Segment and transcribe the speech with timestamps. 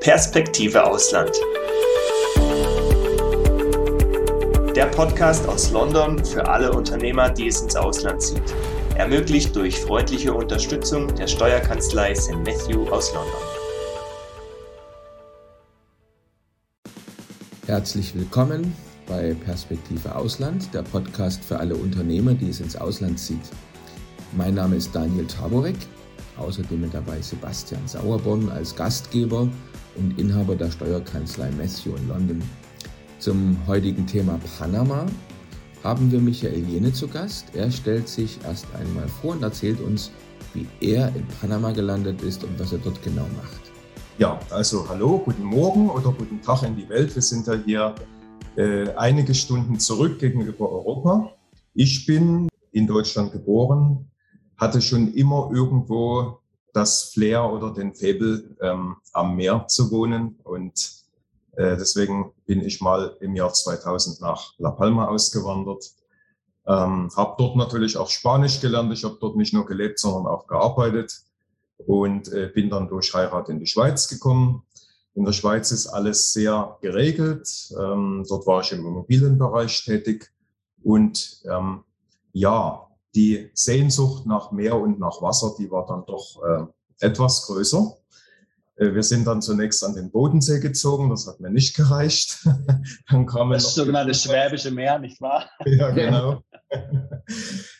[0.00, 1.30] Perspektive Ausland.
[4.74, 8.54] Der Podcast aus London für alle Unternehmer, die es ins Ausland zieht.
[8.94, 12.32] Ermöglicht durch freundliche Unterstützung der Steuerkanzlei St.
[12.36, 13.42] Matthew aus London.
[17.66, 18.74] Herzlich willkommen
[19.06, 23.50] bei Perspektive Ausland, der Podcast für alle Unternehmer, die es ins Ausland zieht.
[24.32, 25.76] Mein Name ist Daniel Taborek,
[26.36, 29.48] außerdem mit dabei Sebastian Sauerborn als Gastgeber
[29.96, 32.42] und Inhaber der Steuerkanzlei Matthew in London.
[33.18, 35.06] Zum heutigen Thema Panama
[35.82, 37.46] haben wir Michael Jene zu Gast.
[37.54, 40.10] Er stellt sich erst einmal vor und erzählt uns,
[40.54, 43.60] wie er in Panama gelandet ist und was er dort genau macht.
[44.18, 47.14] Ja, also hallo, guten Morgen oder guten Tag in die Welt.
[47.14, 47.94] Wir sind ja hier
[48.56, 51.32] äh, einige Stunden zurück gegenüber Europa.
[51.74, 54.10] Ich bin in Deutschland geboren,
[54.60, 56.38] hatte schon immer irgendwo
[56.72, 60.38] das Flair oder den Faible, ähm, am Meer zu wohnen.
[60.44, 60.92] Und
[61.56, 65.90] äh, deswegen bin ich mal im Jahr 2000 nach La Palma ausgewandert.
[66.66, 68.92] Ähm, habe dort natürlich auch Spanisch gelernt.
[68.92, 71.22] Ich habe dort nicht nur gelebt, sondern auch gearbeitet
[71.78, 74.62] und äh, bin dann durch Heirat in die Schweiz gekommen.
[75.14, 77.48] In der Schweiz ist alles sehr geregelt.
[77.72, 80.30] Ähm, dort war ich im Immobilienbereich tätig
[80.82, 81.82] und ähm,
[82.32, 87.96] ja, die Sehnsucht nach Meer und nach Wasser, die war dann doch äh, etwas größer.
[88.76, 92.46] Äh, wir sind dann zunächst an den Bodensee gezogen, das hat mir nicht gereicht.
[93.10, 95.46] dann kam das sogenannte Schwäbische Meer, nicht wahr?
[95.66, 96.42] ja, genau.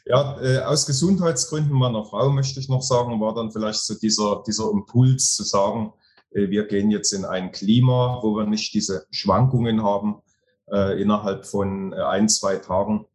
[0.04, 4.42] ja, äh, aus Gesundheitsgründen meiner Frau möchte ich noch sagen, war dann vielleicht so dieser,
[4.46, 5.92] dieser Impuls zu sagen,
[6.32, 10.22] äh, wir gehen jetzt in ein Klima, wo wir nicht diese Schwankungen haben
[10.70, 13.06] äh, innerhalb von ein, zwei Tagen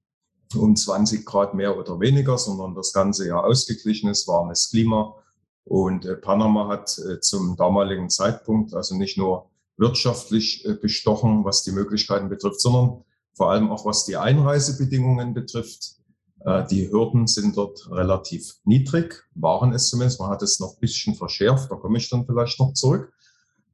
[0.55, 5.15] um 20 Grad mehr oder weniger, sondern das ganze Jahr ausgeglichenes, warmes Klima.
[5.63, 11.63] Und äh, Panama hat äh, zum damaligen Zeitpunkt also nicht nur wirtschaftlich äh, bestochen, was
[11.63, 15.95] die Möglichkeiten betrifft, sondern vor allem auch was die Einreisebedingungen betrifft.
[16.41, 20.19] Äh, die Hürden sind dort relativ niedrig, waren es zumindest.
[20.19, 23.11] Man hat es noch ein bisschen verschärft, da komme ich dann vielleicht noch zurück.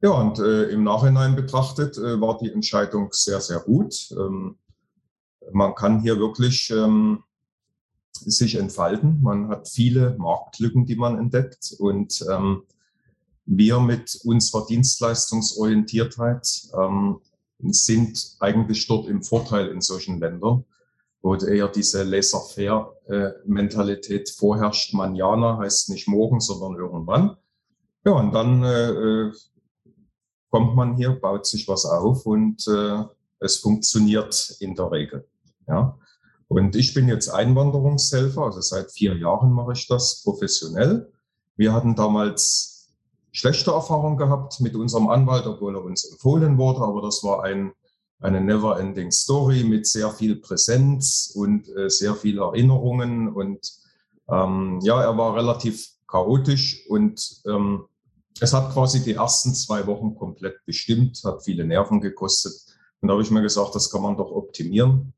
[0.02, 4.10] Ja, und äh, im Nachhinein betrachtet äh, war die Entscheidung sehr, sehr gut.
[4.12, 4.58] Ähm,
[5.52, 7.24] man kann hier wirklich ähm,
[8.14, 9.22] sich entfalten.
[9.22, 11.76] Man hat viele Marktlücken, die man entdeckt.
[11.80, 12.64] Und ähm,
[13.46, 17.20] wir mit unserer Dienstleistungsorientiertheit ähm,
[17.60, 20.66] sind eigentlich dort im Vorteil in solchen Ländern,
[21.22, 24.94] wo eher diese Laissez-faire-Mentalität vorherrscht.
[24.94, 27.36] Manjana heißt nicht morgen, sondern irgendwann.
[28.06, 29.34] Ja, und dann äh, äh,
[30.50, 33.04] kommt man hier, baut sich was auf und äh,
[33.42, 35.28] es funktioniert in der Regel.
[35.68, 35.98] Ja.
[36.48, 41.12] Und ich bin jetzt Einwanderungshelfer, also seit vier Jahren mache ich das professionell.
[41.56, 42.90] Wir hatten damals
[43.32, 47.72] schlechte Erfahrungen gehabt mit unserem Anwalt, obwohl er uns empfohlen wurde, aber das war ein,
[48.20, 53.72] eine never-ending Story mit sehr viel Präsenz und äh, sehr viel Erinnerungen und
[54.30, 57.86] ähm, ja, er war relativ chaotisch und ähm,
[58.40, 62.54] es hat quasi die ersten zwei Wochen komplett bestimmt, hat viele Nerven gekostet.
[63.02, 65.14] Und da habe ich mir gesagt, das kann man doch optimieren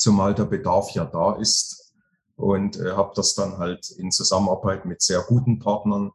[0.00, 1.94] zumal der Bedarf ja da ist.
[2.36, 6.10] Und äh, habe das dann halt in Zusammenarbeit mit sehr guten Partnern,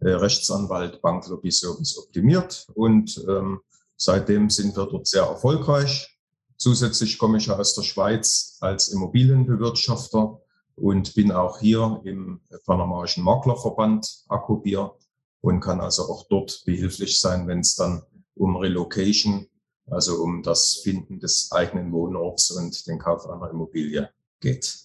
[0.00, 2.68] äh, Rechtsanwalt, Bank, Lobby Service optimiert.
[2.74, 3.60] Und ähm,
[3.96, 6.16] seitdem sind wir dort sehr erfolgreich.
[6.56, 10.40] Zusätzlich komme ich aus der Schweiz als Immobilienbewirtschafter
[10.76, 14.94] und bin auch hier im Panamaischen Maklerverband Akkubier
[15.40, 18.02] und kann also auch dort behilflich sein, wenn es dann
[18.36, 19.48] um Relocation
[19.86, 24.78] also um das Finden des eigenen Wohnorts und den Kauf einer Immobilie geht.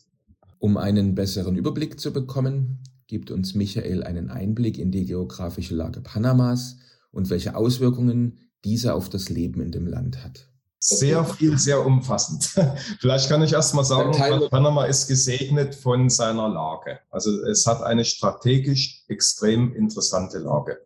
[0.60, 6.02] Um einen besseren Überblick zu bekommen, gibt uns Michael einen Einblick in die geografische Lage
[6.02, 6.78] Panamas
[7.12, 10.50] und welche Auswirkungen diese auf das Leben in dem Land hat.
[10.82, 12.44] Sehr viel, sehr umfassend.
[13.00, 14.12] Vielleicht kann ich erst mal sagen,
[14.50, 17.00] Panama ist gesegnet von seiner Lage.
[17.10, 20.80] Also es hat eine strategisch extrem interessante Lage.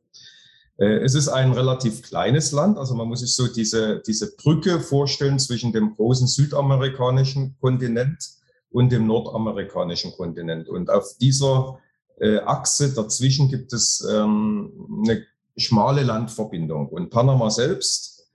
[0.77, 4.79] Äh, es ist ein relativ kleines Land, also man muss sich so diese, diese Brücke
[4.79, 8.23] vorstellen zwischen dem großen südamerikanischen Kontinent
[8.71, 10.67] und dem nordamerikanischen Kontinent.
[10.67, 11.79] Und auf dieser
[12.19, 15.23] äh, Achse dazwischen gibt es ähm, eine
[15.57, 16.89] schmale Landverbindung.
[16.89, 18.31] Und Panama selbst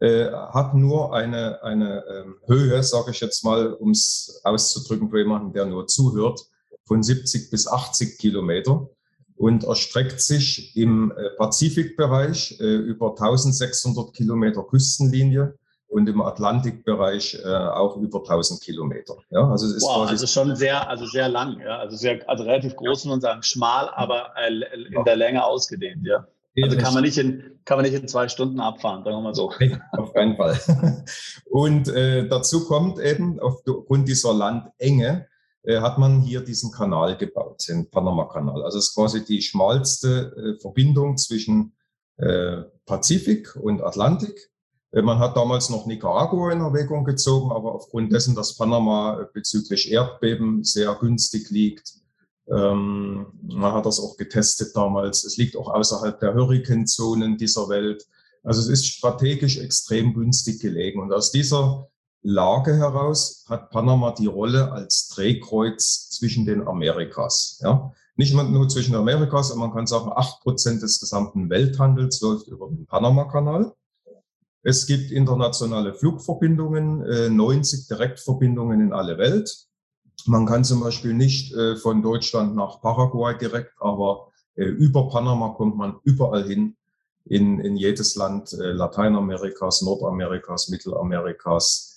[0.00, 5.18] äh, hat nur eine, eine ähm, Höhe, sage ich jetzt mal, um es auszudrücken für
[5.18, 6.40] jemanden, der nur zuhört,
[6.84, 8.88] von 70 bis 80 Kilometer
[9.40, 15.54] und erstreckt sich im äh, Pazifikbereich äh, über 1600 Kilometer Küstenlinie
[15.88, 19.14] und im Atlantikbereich äh, auch über 1000 Kilometer.
[19.30, 22.44] Ja, also es ist wow, also schon sehr, also sehr lang, ja, also sehr, also
[22.44, 26.26] relativ groß, man sagen, schmal, aber in der Länge ausgedehnt, ja.
[26.62, 29.34] Also kann man nicht in, kann man nicht in zwei Stunden abfahren, sagen wir mal
[29.34, 29.50] so.
[29.58, 30.60] Nee, auf keinen Fall.
[31.48, 35.29] Und äh, dazu kommt eben, aufgrund dieser Landenge,
[35.66, 38.62] hat man hier diesen Kanal gebaut, den Panama-Kanal.
[38.62, 41.74] Also es ist quasi die schmalste äh, Verbindung zwischen
[42.16, 44.50] äh, Pazifik und Atlantik.
[44.92, 49.90] Äh, man hat damals noch Nicaragua in Erwägung gezogen, aber aufgrund dessen, dass Panama bezüglich
[49.90, 51.94] Erdbeben sehr günstig liegt,
[52.50, 55.24] ähm, man hat das auch getestet damals.
[55.24, 58.06] Es liegt auch außerhalb der Hurrikanzonen dieser Welt.
[58.42, 61.00] Also es ist strategisch extrem günstig gelegen.
[61.00, 61.89] Und aus dieser
[62.22, 67.58] Lage heraus hat Panama die Rolle als Drehkreuz zwischen den Amerikas.
[67.62, 67.92] Ja?
[68.16, 72.84] Nicht nur zwischen Amerikas, man kann sagen, acht Prozent des gesamten Welthandels läuft über den
[72.84, 73.72] Panama-Kanal.
[74.62, 79.66] Es gibt internationale Flugverbindungen, 90 äh, Direktverbindungen in alle Welt.
[80.26, 85.54] Man kann zum Beispiel nicht äh, von Deutschland nach Paraguay direkt, aber äh, über Panama
[85.54, 86.76] kommt man überall hin,
[87.24, 91.89] in, in jedes Land Lateinamerikas, Nordamerikas, Mittelamerikas,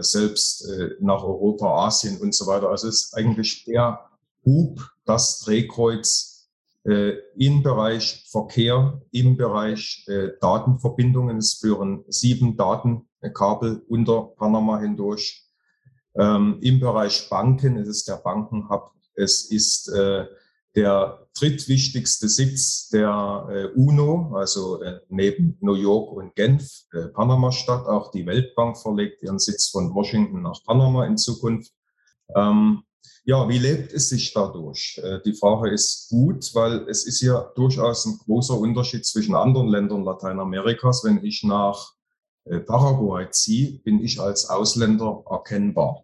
[0.00, 0.66] selbst
[1.00, 2.70] nach Europa, Asien und so weiter.
[2.70, 4.00] Also es ist eigentlich der
[4.46, 6.48] Hub, das Drehkreuz
[6.84, 10.06] im Bereich Verkehr, im Bereich
[10.40, 11.36] Datenverbindungen.
[11.36, 15.42] Es führen sieben Datenkabel unter Panama hindurch
[16.14, 18.90] ähm, Im Bereich Banken ist es der Bankenhub.
[19.14, 20.26] Es ist äh,
[20.74, 27.86] der drittwichtigste Sitz der äh, UNO, also äh, neben New York und Genf, äh, Panama-Stadt.
[27.86, 31.72] Auch die Weltbank verlegt ihren Sitz von Washington nach Panama in Zukunft.
[32.34, 32.82] Ähm,
[33.24, 35.00] ja, wie lebt es sich dadurch?
[35.24, 40.02] Die Frage ist gut, weil es ist ja durchaus ein großer Unterschied zwischen anderen Ländern
[40.02, 41.04] Lateinamerikas.
[41.04, 41.92] Wenn ich nach
[42.66, 46.02] Paraguay ziehe, bin ich als Ausländer erkennbar.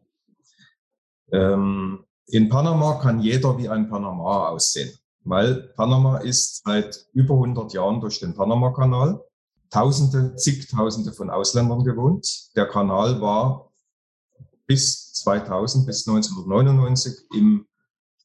[1.33, 4.93] Ähm, in Panama kann jeder wie ein Panama aussehen,
[5.25, 9.23] weil Panama ist seit über 100 Jahren durch den Panama-Kanal.
[9.71, 12.55] Tausende, zigtausende von Ausländern gewohnt.
[12.57, 13.71] Der Kanal war
[14.67, 17.67] bis 2000, bis 1999 im,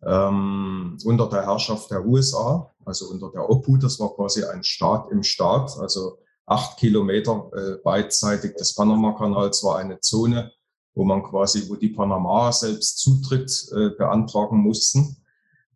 [0.05, 3.83] ähm, unter der Herrschaft der USA, also unter der Obhut.
[3.83, 9.77] Das war quasi ein Staat im Staat, also acht Kilometer äh, beidseitig des Panama-Kanals war
[9.77, 10.51] eine Zone,
[10.95, 15.17] wo man quasi, wo die Panama selbst Zutritt äh, beantragen mussten.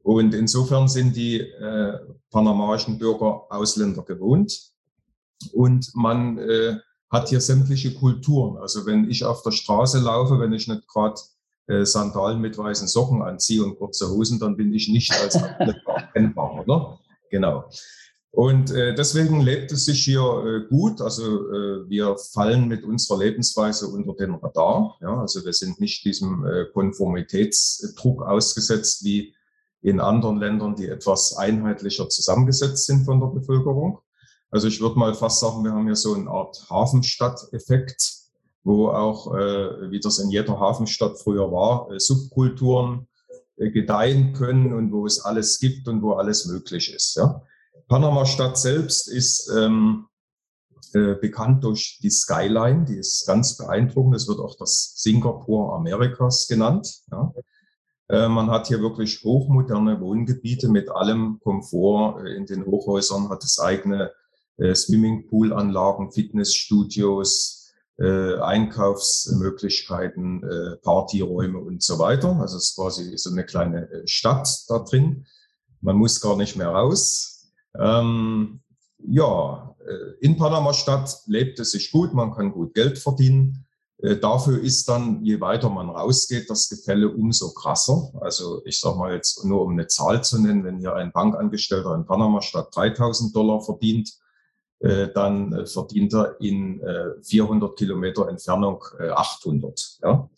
[0.03, 1.99] Und insofern sind die äh,
[2.31, 4.71] panamaischen Bürger Ausländer gewohnt.
[5.53, 6.77] Und man äh,
[7.09, 8.57] hat hier sämtliche Kulturen.
[8.57, 11.19] Also wenn ich auf der Straße laufe, wenn ich nicht gerade
[11.67, 15.35] äh, Sandalen mit weißen Socken anziehe und kurze Hosen, dann bin ich nicht als
[15.85, 16.99] erkennbar, oder?
[17.29, 17.69] Genau.
[18.37, 21.01] Und äh, deswegen lebt es sich hier äh, gut.
[21.01, 24.95] Also äh, wir fallen mit unserer Lebensweise unter den Radar.
[25.01, 29.33] Ja, also wir sind nicht diesem äh, Konformitätsdruck ausgesetzt wie
[29.81, 34.01] in anderen Ländern, die etwas einheitlicher zusammengesetzt sind von der Bevölkerung.
[34.51, 38.17] Also ich würde mal fast sagen, wir haben hier so eine Art Hafenstadt-Effekt,
[38.63, 43.07] wo auch, äh, wie das in jeder Hafenstadt früher war, äh, Subkulturen
[43.55, 47.15] äh, gedeihen können und wo es alles gibt und wo alles möglich ist.
[47.15, 47.41] Ja.
[47.87, 50.07] Panama-Stadt selbst ist ähm,
[50.93, 54.15] äh, bekannt durch die Skyline, die ist ganz beeindruckend.
[54.15, 57.01] Es wird auch das Singapur Amerikas genannt.
[57.11, 57.33] Ja.
[58.09, 62.23] Äh, man hat hier wirklich hochmoderne Wohngebiete mit allem Komfort.
[62.23, 64.13] Äh, in den Hochhäusern hat es eigene
[64.57, 72.39] äh, Swimmingpool-Anlagen, Fitnessstudios, äh, Einkaufsmöglichkeiten, äh, Partyräume und so weiter.
[72.39, 75.25] Also es ist quasi so eine kleine äh, Stadt da drin.
[75.81, 77.36] Man muss gar nicht mehr raus.
[77.75, 78.61] Ähm,
[78.99, 83.65] ja, äh, in Panama-Stadt lebt es sich gut, man kann gut Geld verdienen.
[83.99, 88.11] Äh, dafür ist dann, je weiter man rausgeht, das Gefälle umso krasser.
[88.21, 91.95] Also ich sage mal jetzt nur, um eine Zahl zu nennen, wenn hier ein Bankangestellter
[91.95, 94.11] in Panama-Stadt 3000 Dollar verdient,
[94.79, 96.81] äh, dann verdient er in
[97.23, 99.99] 400 Kilometer Entfernung 800.
[100.03, 100.29] Ja?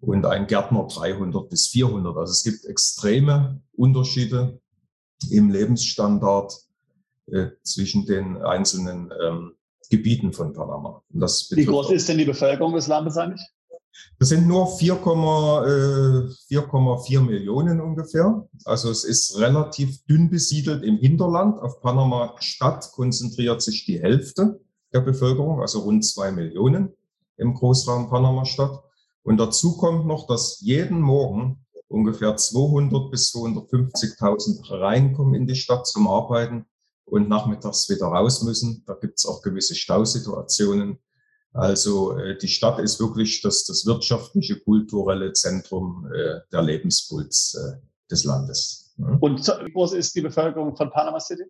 [0.00, 2.16] Und ein Gärtner 300 bis 400.
[2.16, 4.60] Also es gibt extreme Unterschiede
[5.30, 6.65] im Lebensstandard
[7.26, 9.52] äh, zwischen den einzelnen ähm,
[9.90, 11.02] Gebieten von Panama.
[11.10, 13.40] Wie groß ist denn die Bevölkerung des Landes eigentlich?
[14.18, 18.46] Das sind nur 4,4 äh, Millionen ungefähr.
[18.64, 21.58] Also es ist relativ dünn besiedelt im Hinterland.
[21.60, 24.60] Auf Panama Stadt konzentriert sich die Hälfte
[24.92, 26.92] der Bevölkerung, also rund zwei Millionen
[27.36, 28.82] im Großraum Panama Stadt.
[29.22, 35.86] Und dazu kommt noch, dass jeden Morgen ungefähr 200 bis 250.000 reinkommen in die Stadt
[35.86, 36.66] zum Arbeiten
[37.06, 38.82] und nachmittags wieder raus müssen.
[38.86, 40.98] Da gibt es auch gewisse Stausituationen.
[41.52, 47.80] Also äh, die Stadt ist wirklich das, das wirtschaftliche, kulturelle Zentrum äh, der Lebenspuls äh,
[48.10, 48.94] des Landes.
[48.98, 49.16] Ja.
[49.20, 51.44] Und wie groß ist die Bevölkerung von Panama City?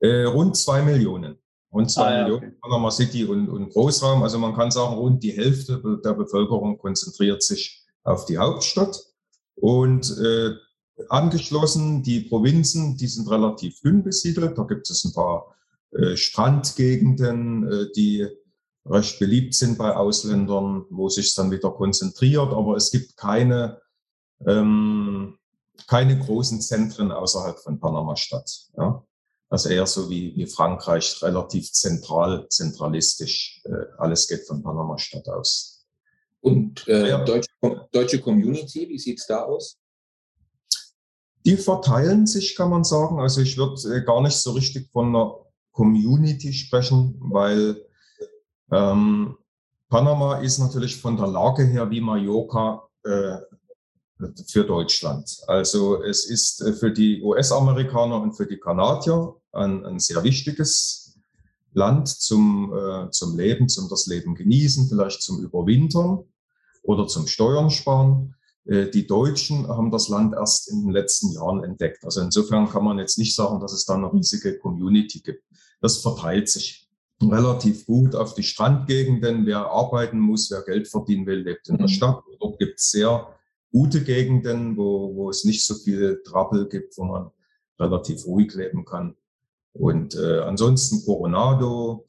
[0.00, 1.38] Äh, rund zwei Millionen.
[1.72, 2.56] Rund zwei ah, Millionen okay.
[2.62, 4.22] Panama City und, und Großraum.
[4.22, 8.98] Also man kann sagen, rund die Hälfte der Bevölkerung konzentriert sich auf die Hauptstadt.
[9.56, 10.54] Und äh,
[11.08, 14.56] angeschlossen, die Provinzen, die sind relativ dünn besiedelt.
[14.56, 15.54] Da gibt es ein paar
[15.92, 18.26] äh, Strandgegenden, äh, die
[18.86, 22.52] recht beliebt sind bei Ausländern, wo sich dann wieder konzentriert.
[22.52, 23.80] Aber es gibt keine,
[24.46, 25.38] ähm,
[25.88, 28.68] keine großen Zentren außerhalb von Panama-Stadt.
[28.76, 29.04] Ja?
[29.48, 33.62] Also eher so wie, wie Frankreich, relativ zentral, zentralistisch.
[33.64, 35.86] Äh, alles geht von Panama-Stadt aus.
[36.40, 37.24] Und äh, ja.
[37.24, 37.48] deutsche,
[37.90, 39.78] deutsche Community, wie sieht's da aus?
[41.44, 43.20] Die verteilen sich, kann man sagen.
[43.20, 45.36] Also ich würde äh, gar nicht so richtig von einer
[45.72, 47.84] Community sprechen, weil
[48.70, 49.36] ähm,
[49.88, 53.36] Panama ist natürlich von der Lage her wie Mallorca äh,
[54.46, 55.38] für Deutschland.
[55.46, 61.18] Also es ist äh, für die US-Amerikaner und für die Kanadier ein, ein sehr wichtiges
[61.72, 66.24] Land zum, äh, zum Leben, zum das Leben genießen, vielleicht zum Überwintern
[66.82, 68.34] oder zum Steuern sparen.
[68.66, 72.04] Äh, die Deutschen haben das Land erst in den letzten Jahren entdeckt.
[72.04, 75.44] Also insofern kann man jetzt nicht sagen, dass es da eine riesige Community gibt.
[75.80, 76.88] Das verteilt sich
[77.22, 79.46] relativ gut auf die Strandgegenden.
[79.46, 81.92] Wer arbeiten muss, wer Geld verdienen will, lebt in der mhm.
[81.92, 82.22] Stadt.
[82.40, 83.28] Dort gibt es sehr
[83.70, 87.30] gute Gegenden, wo, wo es nicht so viel Trouble gibt, wo man
[87.78, 89.16] relativ ruhig leben kann.
[89.72, 92.06] Und äh, ansonsten Coronado,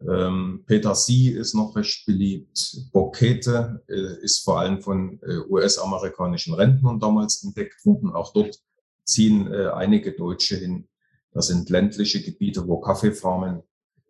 [0.00, 2.90] ähm, Petersie ist noch recht beliebt.
[2.92, 8.12] Boquete äh, ist vor allem von äh, US-amerikanischen Rentnern damals entdeckt worden.
[8.12, 8.60] Auch dort
[9.04, 10.88] ziehen äh, einige Deutsche hin.
[11.32, 13.62] Das sind ländliche Gebiete, wo Kaffeefarmen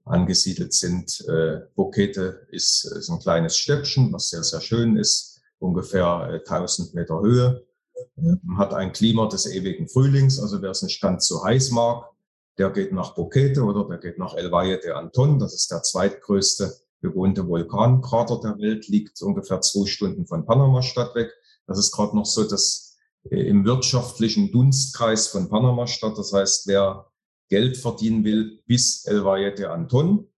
[0.05, 1.25] angesiedelt sind.
[1.29, 6.95] Äh, Boquete ist, ist ein kleines Städtchen, was sehr, sehr schön ist, ungefähr äh, 1000
[6.95, 7.65] Meter Höhe.
[8.17, 12.11] Man hat ein Klima des ewigen Frühlings, also wer es nicht ganz so heiß mag,
[12.59, 15.39] der geht nach Boquete oder der geht nach El Valle de Anton.
[15.39, 21.33] Das ist der zweitgrößte bewohnte Vulkankrater der Welt, liegt ungefähr zwei Stunden von Panama-Stadt weg.
[21.67, 22.97] Das ist gerade noch so das
[23.31, 26.17] äh, im wirtschaftlichen Dunstkreis von Panama-Stadt.
[26.17, 27.07] Das heißt, wer
[27.49, 30.29] Geld verdienen will, bis El Valle de Anton.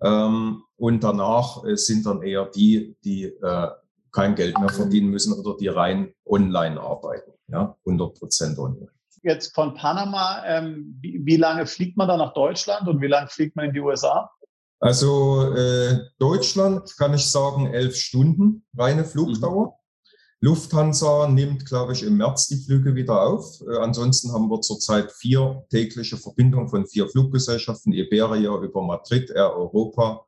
[0.00, 3.68] Ähm, und danach äh, sind dann eher die, die äh,
[4.12, 7.32] kein Geld mehr verdienen müssen oder die rein online arbeiten.
[7.48, 8.90] Ja, 100 Prozent online.
[9.22, 13.28] Jetzt von Panama, ähm, wie, wie, lange fliegt man da nach Deutschland und wie lange
[13.28, 14.30] fliegt man in die USA?
[14.80, 19.66] Also äh, Deutschland kann ich sagen elf Stunden reine Flugdauer.
[19.66, 19.72] Mhm.
[20.40, 23.60] Lufthansa nimmt, glaube ich, im März die Flüge wieder auf.
[23.62, 29.56] Äh, ansonsten haben wir zurzeit vier tägliche Verbindungen von vier Fluggesellschaften, Iberia über Madrid, Air
[29.56, 30.24] Europa.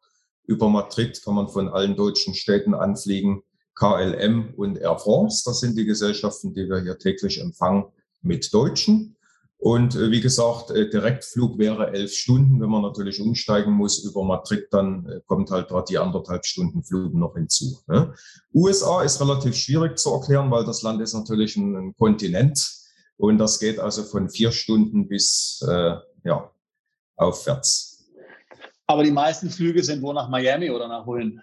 [0.47, 3.43] Über Madrid kann man von allen deutschen Städten anfliegen,
[3.77, 5.45] KLM und Air France.
[5.45, 7.85] Das sind die Gesellschaften, die wir hier täglich empfangen
[8.23, 9.17] mit Deutschen.
[9.61, 12.61] Und äh, wie gesagt, äh, Direktflug wäre elf Stunden.
[12.63, 16.83] Wenn man natürlich umsteigen muss über Madrid, dann äh, kommt halt dort die anderthalb Stunden
[16.83, 17.79] Flug noch hinzu.
[17.87, 18.15] Ne?
[18.55, 22.71] USA ist relativ schwierig zu erklären, weil das Land ist natürlich ein, ein Kontinent
[23.19, 26.51] und das geht also von vier Stunden bis äh, ja,
[27.17, 28.11] aufwärts.
[28.87, 31.41] Aber die meisten Flüge sind wo nach Miami oder nach wohin?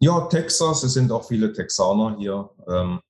[0.00, 0.82] Ja, Texas.
[0.82, 2.50] Es sind auch viele Texaner hier.
[2.68, 3.00] Ähm,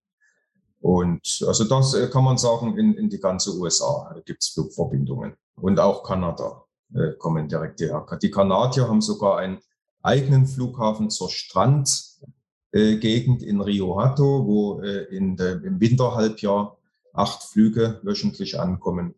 [0.81, 5.35] und also das äh, kann man sagen, in, in die ganze USA gibt es Flugverbindungen.
[5.57, 8.07] Und auch Kanada äh, kommen direkt hierher.
[8.21, 9.59] Die Kanadier haben sogar einen
[10.03, 16.79] eigenen Flughafen zur Strandgegend äh, in Rio Hato, wo äh, in de, im Winterhalbjahr
[17.13, 19.15] acht Flüge wöchentlich ankommen.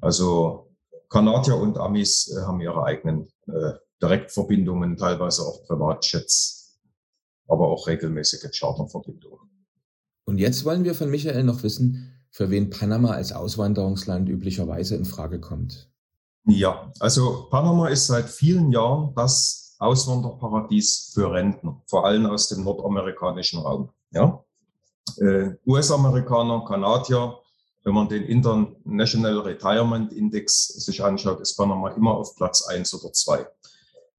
[0.00, 0.66] Also
[1.08, 6.76] Kanadier und Amis äh, haben ihre eigenen äh, Direktverbindungen, teilweise auch Privatjets,
[7.46, 9.53] aber auch regelmäßige Charterverbindungen.
[10.24, 15.04] Und jetzt wollen wir von Michael noch wissen, für wen Panama als Auswanderungsland üblicherweise in
[15.04, 15.90] Frage kommt.
[16.46, 22.64] Ja, also Panama ist seit vielen Jahren das Auswanderparadies für Rentner, vor allem aus dem
[22.64, 23.90] nordamerikanischen Raum.
[24.10, 24.42] Ja?
[25.18, 27.38] Äh, US-Amerikaner, Kanadier,
[27.84, 33.12] wenn man den International Retirement Index sich anschaut, ist Panama immer auf Platz eins oder
[33.12, 33.46] zwei.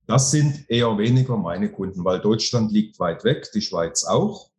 [0.08, 4.52] Das sind eher weniger meine Kunden, weil Deutschland liegt weit weg, die Schweiz auch.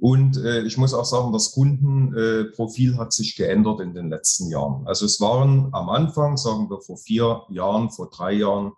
[0.00, 4.50] Und äh, ich muss auch sagen, das Kundenprofil äh, hat sich geändert in den letzten
[4.50, 4.86] Jahren.
[4.86, 8.72] Also es waren am Anfang, sagen wir vor vier Jahren, vor drei Jahren,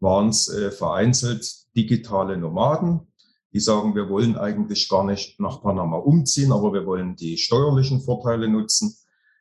[0.00, 3.00] waren es äh, vereinzelt digitale Nomaden,
[3.52, 8.00] die sagen, wir wollen eigentlich gar nicht nach Panama umziehen, aber wir wollen die steuerlichen
[8.00, 8.96] Vorteile nutzen.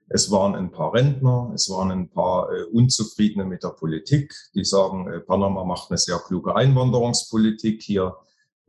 [0.08, 4.64] Es waren ein paar Rentner, es waren ein paar äh, Unzufriedene mit der Politik, die
[4.64, 7.84] sagen, äh, Panama macht eine sehr kluge Einwanderungspolitik.
[7.84, 8.16] Hier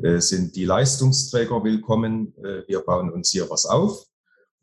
[0.03, 2.33] sind die Leistungsträger willkommen.
[2.39, 4.07] Äh, wir bauen uns hier was auf.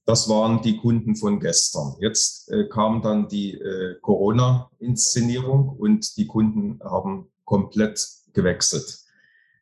[0.06, 1.96] Das waren die Kunden von gestern.
[2.00, 8.04] Jetzt äh, kam dann die äh, Corona-Inszenierung und die Kunden haben komplett
[8.34, 9.00] gewechselt.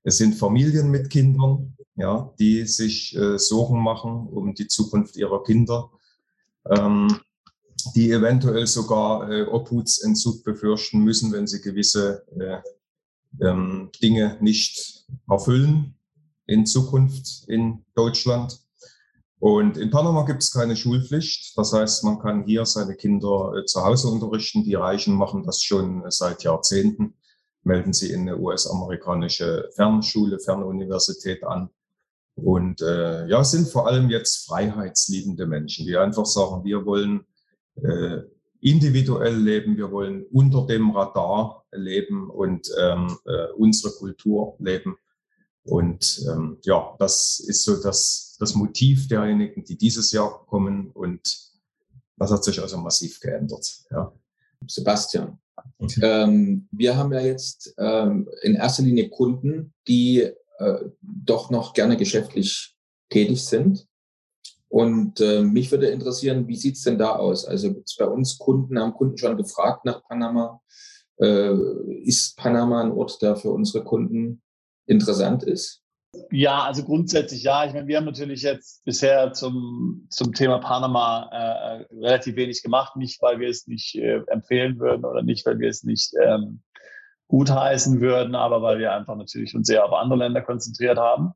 [0.03, 5.43] Es sind Familien mit Kindern, ja, die sich äh, Sorgen machen um die Zukunft ihrer
[5.43, 5.91] Kinder,
[6.69, 7.19] ähm,
[7.95, 12.61] die eventuell sogar äh, Obhutsentzug befürchten müssen, wenn sie gewisse äh,
[13.45, 14.94] ähm, Dinge nicht
[15.29, 15.97] erfüllen
[16.47, 18.59] in Zukunft in Deutschland.
[19.39, 21.57] Und in Panama gibt es keine Schulpflicht.
[21.57, 24.63] Das heißt, man kann hier seine Kinder äh, zu Hause unterrichten.
[24.63, 27.15] Die Reichen machen das schon seit Jahrzehnten
[27.65, 31.69] melden sie in eine US-amerikanische Fernschule, Fernuniversität an.
[32.35, 37.25] Und äh, ja, sind vor allem jetzt freiheitsliebende Menschen, die einfach sagen, wir wollen
[37.75, 38.21] äh,
[38.65, 44.97] individuell leben, wir wollen unter dem Radar leben und ähm, äh, unsere Kultur leben.
[45.63, 50.89] Und ähm, ja, das ist so das, das Motiv derjenigen, die dieses Jahr kommen.
[50.91, 51.21] Und
[52.17, 53.67] das hat sich also massiv geändert.
[53.91, 54.11] Ja.
[54.67, 55.39] Sebastian,
[55.77, 56.01] Okay.
[56.03, 60.21] Ähm, wir haben ja jetzt ähm, in erster Linie Kunden, die
[60.57, 62.75] äh, doch noch gerne geschäftlich
[63.09, 63.87] tätig sind.
[64.75, 67.45] Und äh, mich würde interessieren, wie sieht's denn da aus?
[67.45, 70.59] Also gibt's bei uns Kunden, haben Kunden schon gefragt nach Panama.
[71.17, 71.53] Äh,
[72.03, 74.41] ist Panama ein Ort, der für unsere Kunden
[74.85, 75.81] interessant ist?
[76.29, 77.65] Ja, also grundsätzlich ja.
[77.65, 82.97] Ich meine, wir haben natürlich jetzt bisher zum, zum Thema Panama äh, relativ wenig gemacht.
[82.97, 86.63] Nicht, weil wir es nicht äh, empfehlen würden oder nicht, weil wir es nicht ähm,
[87.29, 91.31] gutheißen würden, aber weil wir einfach natürlich uns sehr auf andere Länder konzentriert haben.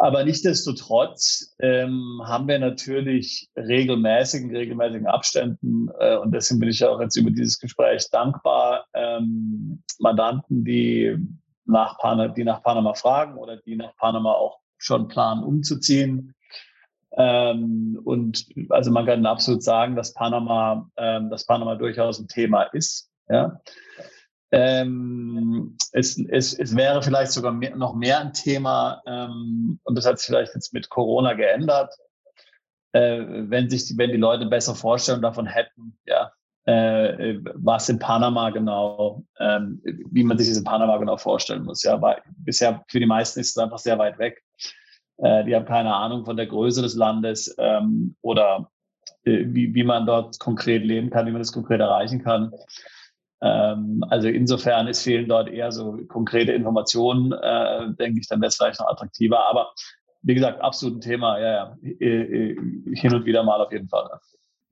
[0.00, 7.00] Aber nichtdestotrotz ähm, haben wir natürlich regelmäßigen, regelmäßigen Abständen äh, und deswegen bin ich auch
[7.00, 11.16] jetzt über dieses Gespräch dankbar, ähm, Mandanten, die
[11.64, 16.34] nach Panama, die nach Panama fragen oder die nach Panama auch schon planen umzuziehen.
[17.16, 22.64] Ähm, und also man kann absolut sagen, dass Panama, ähm, dass Panama durchaus ein Thema
[22.64, 23.10] ist.
[23.28, 23.60] Ja.
[24.52, 30.06] Ähm, es, es, es wäre vielleicht sogar mehr, noch mehr ein Thema, ähm, und das
[30.06, 31.94] hat sich vielleicht jetzt mit Corona geändert,
[32.92, 36.32] äh, wenn sich die, wenn die Leute besser Vorstellungen davon hätten, ja,
[36.66, 41.82] äh, was in Panama genau, ähm, wie man sich das in Panama genau vorstellen muss.
[41.82, 44.42] Ja, weil bisher für die meisten ist es einfach sehr weit weg.
[45.18, 48.70] Äh, die haben keine Ahnung von der Größe des Landes ähm, oder
[49.24, 52.52] äh, wie, wie man dort konkret leben kann, wie man das konkret erreichen kann.
[53.42, 58.48] Ähm, also insofern ist fehlen dort eher so konkrete Informationen, äh, denke ich, dann wäre
[58.48, 59.48] es vielleicht noch attraktiver.
[59.48, 59.72] Aber
[60.22, 64.08] wie gesagt, absolut ein Thema, ja, ja, hin und wieder mal auf jeden Fall.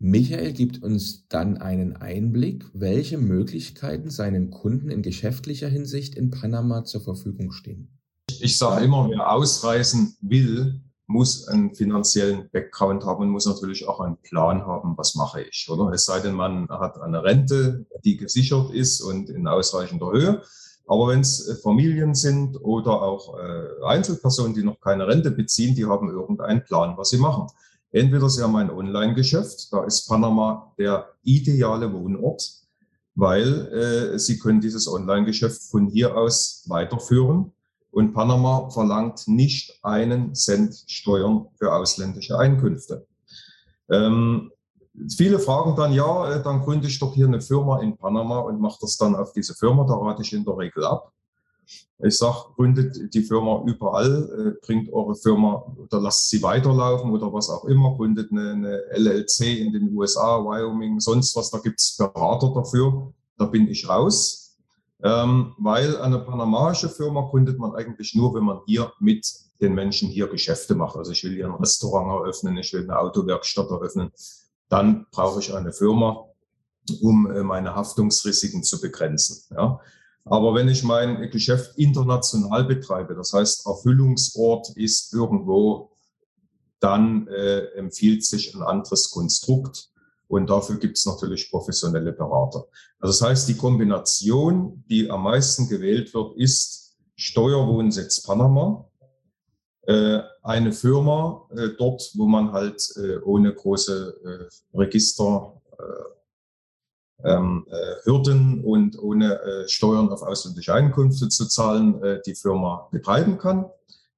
[0.01, 6.85] Michael gibt uns dann einen Einblick, welche Möglichkeiten seinen Kunden in geschäftlicher Hinsicht in Panama
[6.85, 8.01] zur Verfügung stehen.
[8.41, 14.01] Ich sage immer, wer ausreisen will, muss einen finanziellen Background haben und muss natürlich auch
[14.01, 15.93] einen Plan haben, was mache ich, oder?
[15.93, 20.43] Es sei denn, man hat eine Rente, die gesichert ist und in ausreichender Höhe.
[20.87, 25.87] Aber wenn es Familien sind oder auch äh, Einzelpersonen, die noch keine Rente beziehen, die
[25.87, 27.47] haben irgendeinen Plan, was sie machen.
[27.95, 32.43] Entweder Sie haben ein Online-Geschäft, da ist Panama der ideale Wohnort,
[33.15, 37.53] weil äh, Sie können dieses Online-Geschäft von hier aus weiterführen.
[37.95, 43.07] Und Panama verlangt nicht einen Cent Steuern für ausländische Einkünfte.
[43.89, 44.51] Ähm,
[45.17, 48.61] viele fragen dann, ja, äh, dann gründe ich doch hier eine Firma in Panama und
[48.61, 51.13] mache das dann auf diese Firma, da rate ich in der Regel ab.
[52.03, 57.33] Ich sage, gründet die Firma überall, äh, bringt eure Firma oder lasst sie weiterlaufen oder
[57.33, 61.97] was auch immer, gründet eine, eine LLC in den USA, Wyoming, sonst was, da gibt's
[61.97, 64.44] Berater dafür, da bin ich raus.
[65.05, 70.09] Ähm, weil eine panamaische Firma gründet man eigentlich nur, wenn man hier mit den Menschen
[70.09, 70.97] hier Geschäfte macht.
[70.97, 74.13] Also ich will hier ein Restaurant eröffnen, ich will eine Autowerkstatt eröffnen.
[74.71, 76.25] Dann brauche ich eine Firma,
[77.03, 79.55] um äh, meine Haftungsrisiken zu begrenzen.
[79.55, 79.79] Ja.
[80.25, 85.91] Aber wenn ich mein Geschäft international betreibe, das heißt Erfüllungsort ist irgendwo,
[86.81, 89.91] dann äh, empfiehlt sich ein anderes Konstrukt.
[90.29, 92.67] Und dafür gibt es natürlich professionelle Berater.
[92.99, 98.89] Also das heißt, die Kombination, die am meisten gewählt wird, ist Steuerwohnsitz Panama,
[99.87, 107.95] äh, eine Firma äh, dort, wo man halt äh, ohne große Register äh, ähm, äh,
[108.05, 113.67] Hürden und ohne Steuern auf ausländische Einkünfte zu zahlen, die Firma betreiben kann.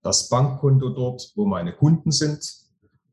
[0.03, 2.66] Das Bankkonto dort, wo meine Kunden sind.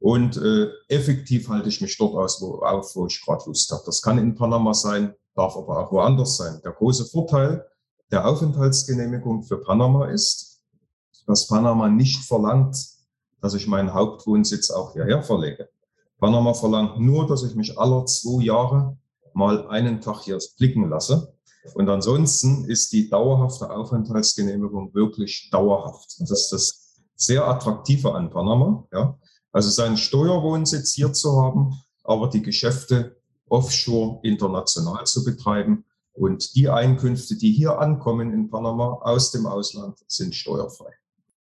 [0.04, 3.84] Und äh, effektiv halte ich mich dort aus, wo, auf, wo ich gerade Lust habe.
[3.86, 6.60] Das kann in Panama sein, darf aber auch woanders sein.
[6.62, 7.66] Der große Vorteil
[8.12, 10.62] der Aufenthaltsgenehmigung für Panama ist,
[11.26, 12.76] dass Panama nicht verlangt,
[13.40, 15.70] dass ich meinen Hauptwohnsitz auch hierher verlege.
[16.20, 18.98] Panama verlangt nur, dass ich mich aller zwei Jahre
[19.34, 21.34] mal einen Tag hier blicken lasse.
[21.76, 26.20] Und ansonsten ist die dauerhafte Aufenthaltsgenehmigung wirklich dauerhaft.
[26.20, 28.86] Das ist das sehr Attraktive an Panama.
[28.92, 29.18] Ja.
[29.54, 33.16] Also seinen Steuerwohnsitz hier zu haben, aber die Geschäfte
[33.48, 35.86] offshore international zu betreiben.
[36.14, 40.92] Und die Einkünfte, die hier ankommen in Panama aus dem Ausland, sind steuerfrei.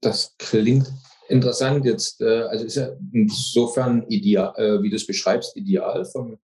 [0.01, 0.93] Das klingt
[1.29, 2.21] interessant jetzt.
[2.21, 6.39] Äh, also ist ja insofern ideal, äh, wie du es beschreibst, ideal vom,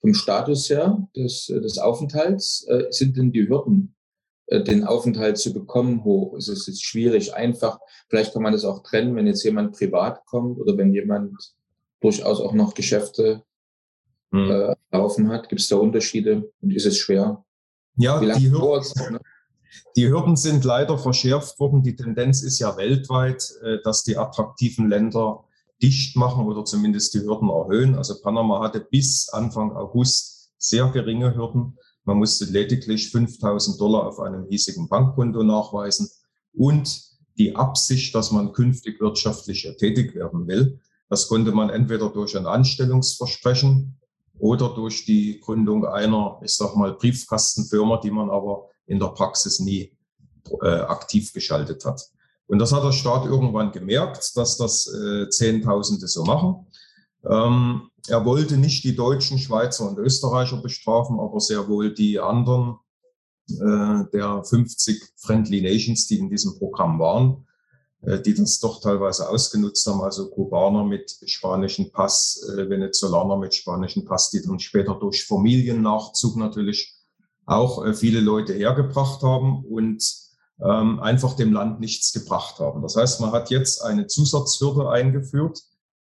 [0.00, 2.66] vom Status her des, des Aufenthalts.
[2.68, 3.94] Äh, sind denn die Hürden,
[4.50, 6.36] den Aufenthalt zu bekommen, hoch?
[6.36, 7.78] Ist es jetzt schwierig, einfach?
[8.08, 11.32] Vielleicht kann man das auch trennen, wenn jetzt jemand privat kommt oder wenn jemand
[12.00, 13.42] durchaus auch noch Geschäfte
[14.32, 14.50] hm.
[14.50, 15.48] äh, laufen hat.
[15.48, 17.44] Gibt es da Unterschiede und ist es schwer?
[17.96, 19.20] Ja, die Hürden, ne?
[19.96, 21.82] die Hürden sind leider verschärft worden.
[21.82, 25.44] Die Tendenz ist ja weltweit, äh, dass die attraktiven Länder
[25.82, 27.94] dicht machen oder zumindest die Hürden erhöhen.
[27.96, 31.78] Also Panama hatte bis Anfang August sehr geringe Hürden.
[32.04, 36.08] Man musste lediglich 5000 Dollar auf einem hiesigen Bankkonto nachweisen
[36.52, 40.80] und die Absicht, dass man künftig wirtschaftlich tätig werden will.
[41.08, 43.98] Das konnte man entweder durch ein Anstellungsversprechen
[44.38, 49.60] oder durch die Gründung einer, ich sag mal, Briefkastenfirma, die man aber in der Praxis
[49.60, 49.92] nie
[50.62, 52.08] äh, aktiv geschaltet hat.
[52.46, 56.66] Und das hat der Staat irgendwann gemerkt, dass das äh, Zehntausende so machen.
[57.28, 62.78] Ähm, er wollte nicht die Deutschen, Schweizer und Österreicher bestrafen, aber sehr wohl die anderen
[63.48, 67.46] äh, der 50 Friendly Nations, die in diesem Programm waren.
[68.02, 73.54] Äh, die das doch teilweise ausgenutzt haben, also Kubaner mit spanischem Pass, äh, Venezolaner mit
[73.54, 76.94] spanischem Pass, die dann später durch Familiennachzug natürlich
[77.44, 80.02] auch äh, viele Leute hergebracht haben und
[80.62, 82.80] ähm, einfach dem Land nichts gebracht haben.
[82.80, 85.62] Das heißt, man hat jetzt eine Zusatzhürde eingeführt.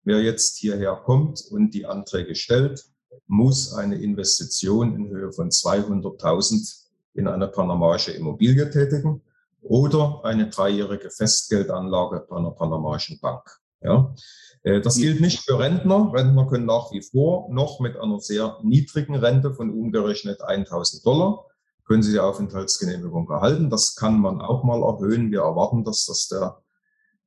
[0.10, 2.84] Wer jetzt hierher kommt und die Anträge stellt,
[3.28, 9.22] muss eine Investition in Höhe von 200.000 in eine panamaische Immobilie tätigen
[9.62, 13.44] oder eine dreijährige Festgeldanlage bei einer panamaischen Bank.
[13.82, 14.16] Ja.
[14.64, 16.12] Äh, das gilt nicht für Rentner.
[16.12, 21.46] Rentner können nach wie vor noch mit einer sehr niedrigen Rente von umgerechnet 1000 Dollar
[21.86, 23.70] können Sie die Aufenthaltsgenehmigung erhalten.
[23.70, 25.32] Das kann man auch mal erhöhen.
[25.32, 26.62] Wir erwarten, dass das der,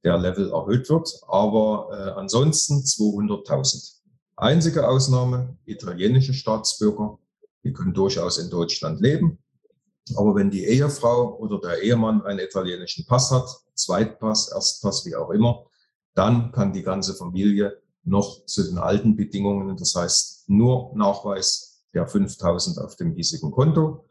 [0.04, 1.08] der Level erhöht wird.
[1.28, 4.00] Aber äh, ansonsten 200.000.
[4.36, 7.18] Einzige Ausnahme, italienische Staatsbürger,
[7.64, 9.38] die können durchaus in Deutschland leben,
[10.16, 15.30] aber wenn die Ehefrau oder der Ehemann einen italienischen Pass hat, Zweitpass, Erstpass, wie auch
[15.30, 15.66] immer,
[16.14, 22.06] dann kann die ganze Familie noch zu den alten Bedingungen, das heißt nur Nachweis der
[22.06, 24.08] 5000 auf dem hiesigen Konto.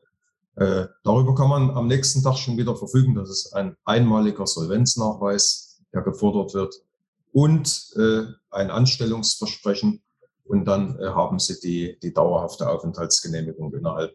[0.55, 3.15] Äh, darüber kann man am nächsten Tag schon wieder verfügen.
[3.15, 6.73] Das ist ein einmaliger Solvenznachweis, der gefordert wird
[7.31, 10.01] und äh, ein Anstellungsversprechen.
[10.43, 14.13] Und dann äh, haben Sie die, die dauerhafte Aufenthaltsgenehmigung innerhalb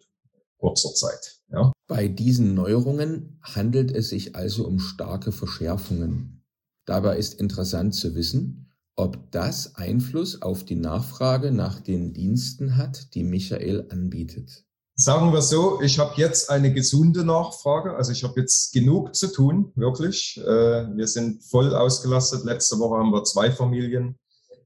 [0.59, 1.41] kurzer Zeit.
[1.51, 1.73] Ja.
[1.87, 6.45] Bei diesen Neuerungen handelt es sich also um starke Verschärfungen.
[6.85, 13.15] Dabei ist interessant zu wissen, ob das Einfluss auf die Nachfrage nach den Diensten hat,
[13.15, 14.66] die Michael anbietet.
[14.99, 17.95] Sagen wir so, ich habe jetzt eine gesunde Nachfrage.
[17.95, 20.41] Also ich habe jetzt genug zu tun, wirklich.
[20.43, 22.45] Äh, wir sind voll ausgelastet.
[22.45, 24.19] Letzte Woche haben wir zwei Familien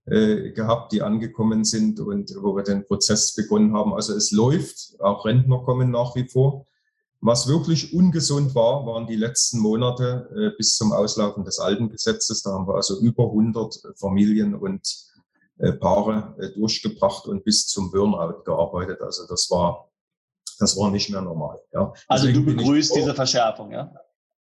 [0.04, 3.92] äh, gehabt, die angekommen sind und wo wir den Prozess begonnen haben.
[3.92, 6.68] Also es läuft, auch Rentner kommen nach wie vor.
[7.20, 12.44] Was wirklich ungesund war, waren die letzten Monate äh, bis zum Auslaufen des alten Gesetzes.
[12.44, 15.10] Da haben wir also über 100 Familien und
[15.78, 19.02] Paare durchgebracht und bis zum Burnout gearbeitet.
[19.02, 19.89] Also das war,
[20.61, 21.59] das war nicht mehr normal.
[21.73, 21.92] Ja.
[22.07, 23.92] Also Deswegen du begrüßt diese Verschärfung, ja?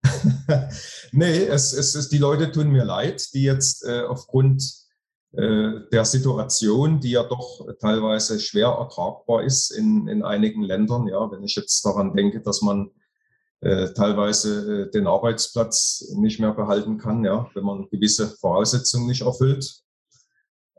[1.12, 4.62] nee, es, es ist, die Leute tun mir leid, die jetzt äh, aufgrund
[5.33, 11.09] äh, der Situation, die ja doch teilweise schwer ertragbar ist in, in einigen Ländern.
[11.09, 12.90] Ja, wenn ich jetzt daran denke, dass man
[13.61, 19.23] äh, teilweise äh, den Arbeitsplatz nicht mehr behalten kann, ja, wenn man gewisse Voraussetzungen nicht
[19.23, 19.83] erfüllt,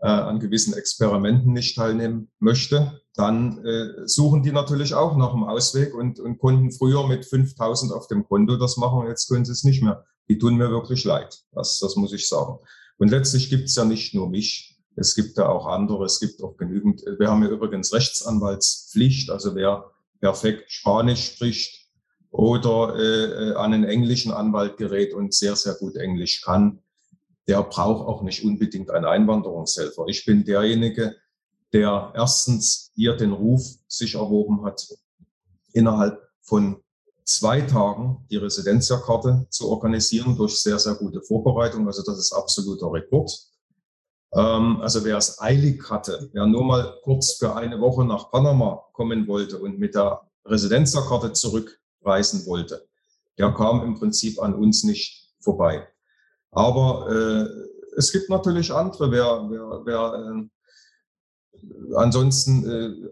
[0.02, 5.43] äh, an gewissen Experimenten nicht teilnehmen möchte, dann äh, suchen die natürlich auch nach einem
[5.43, 9.51] Ausweg und, und konnten früher mit 5000 auf dem Konto das machen, jetzt können sie
[9.51, 10.06] es nicht mehr.
[10.30, 12.60] Die tun mir wirklich leid, das, das muss ich sagen.
[12.97, 16.43] Und letztlich gibt es ja nicht nur mich, es gibt ja auch andere, es gibt
[16.43, 17.03] auch genügend.
[17.17, 21.88] Wir haben ja übrigens Rechtsanwaltspflicht, also wer perfekt Spanisch spricht
[22.30, 26.84] oder äh, an einen englischen Anwalt gerät und sehr, sehr gut Englisch kann,
[27.47, 30.06] der braucht auch nicht unbedingt einen Einwanderungshelfer.
[30.08, 31.15] Ich bin derjenige,
[31.73, 34.88] der erstens hier den Ruf sich erworben hat,
[35.73, 36.82] innerhalb von
[37.25, 41.86] zwei Tagen die Residenzierkarte zu organisieren durch sehr, sehr gute Vorbereitung.
[41.86, 43.32] Also das ist absoluter Rekord.
[44.34, 48.84] Ähm, also wer es eilig hatte, wer nur mal kurz für eine Woche nach Panama
[48.93, 52.88] kommen wollte und mit der Residenzierkarte zurückreisen wollte,
[53.38, 55.88] der kam im Prinzip an uns nicht vorbei.
[56.51, 60.47] Aber äh, es gibt natürlich andere, wer, wer, wer äh,
[61.96, 63.10] ansonsten äh,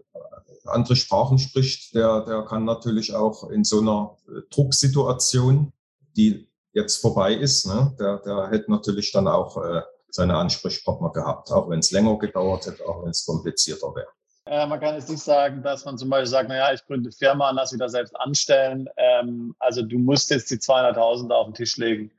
[0.68, 5.72] andere Sprachen spricht, der, der kann natürlich auch in so einer äh, Drucksituation,
[6.16, 11.50] die jetzt vorbei ist, ne, der, der hätte natürlich dann auch äh, seine Ansprechpartner gehabt,
[11.50, 14.08] auch wenn es länger gedauert hätte, auch wenn es komplizierter wäre.
[14.46, 17.50] Äh, man kann jetzt nicht sagen, dass man zum Beispiel sagt, naja, ich gründe Firma
[17.50, 18.88] und lass wieder selbst anstellen.
[18.96, 22.12] Ähm, also du musst jetzt die 200.000 auf den Tisch legen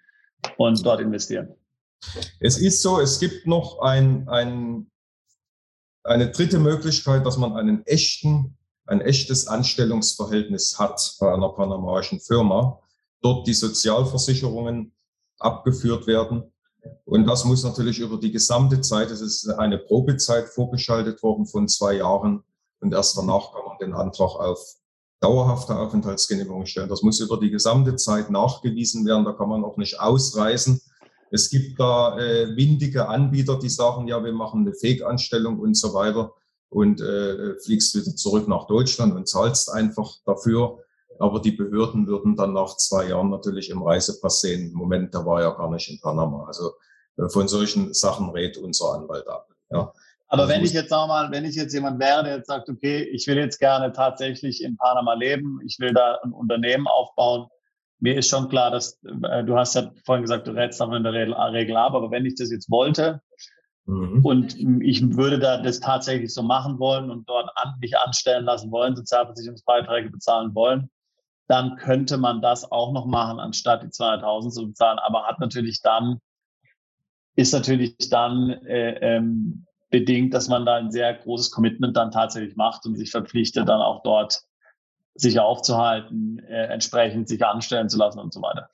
[0.58, 1.56] und dort investieren.
[2.40, 4.92] Es ist so, es gibt noch ein, ein,
[6.08, 12.80] eine dritte Möglichkeit, dass man einen echten, ein echtes Anstellungsverhältnis hat bei einer panamaischen Firma.
[13.22, 14.93] Dort die Sozialversicherungen
[15.39, 16.52] abgeführt werden
[17.06, 21.67] und das muss natürlich über die gesamte Zeit, es ist eine Probezeit vorgeschaltet worden von
[21.67, 22.43] zwei Jahren
[22.80, 24.60] und erst danach kann man den Antrag auf
[25.20, 26.89] dauerhafte Aufenthaltsgenehmigung stellen.
[26.89, 30.82] Das muss über die gesamte Zeit nachgewiesen werden, da kann man auch nicht ausreisen.
[31.32, 35.94] Es gibt da äh, windige Anbieter, die sagen, ja, wir machen eine Fake-Anstellung und so
[35.94, 36.34] weiter
[36.70, 40.80] und äh, fliegst wieder zurück nach Deutschland und zahlst einfach dafür.
[41.20, 45.42] Aber die Behörden würden dann nach zwei Jahren natürlich im Reisepass sehen, Moment, der war
[45.42, 46.46] ja gar nicht in Panama.
[46.46, 46.74] Also
[47.18, 49.48] äh, von solchen Sachen rät unser Anwalt ab.
[49.72, 49.92] Ja.
[50.30, 52.70] Aber also wenn ich jetzt sag mal, wenn ich jetzt jemand wäre, der jetzt sagt,
[52.70, 57.48] okay, ich will jetzt gerne tatsächlich in Panama leben, ich will da ein Unternehmen aufbauen,
[58.00, 61.04] mir ist schon klar, dass äh, du hast ja vorhin gesagt, du rätst aber in
[61.04, 63.22] der Regel ab, aber wenn ich das jetzt wollte
[63.86, 64.24] mhm.
[64.24, 68.72] und ich würde da das tatsächlich so machen wollen und dort an, mich anstellen lassen
[68.72, 70.90] wollen, Sozialversicherungsbeiträge bezahlen wollen,
[71.48, 75.82] dann könnte man das auch noch machen, anstatt die 200.000 zu bezahlen, aber hat natürlich
[75.82, 76.20] dann,
[77.36, 82.56] ist natürlich dann äh, ähm, bedingt, dass man da ein sehr großes Commitment dann tatsächlich
[82.58, 84.42] macht und sich verpflichtet, dann auch dort
[85.17, 88.69] sich aufzuhalten, äh, entsprechend sich anstellen zu lassen und so weiter.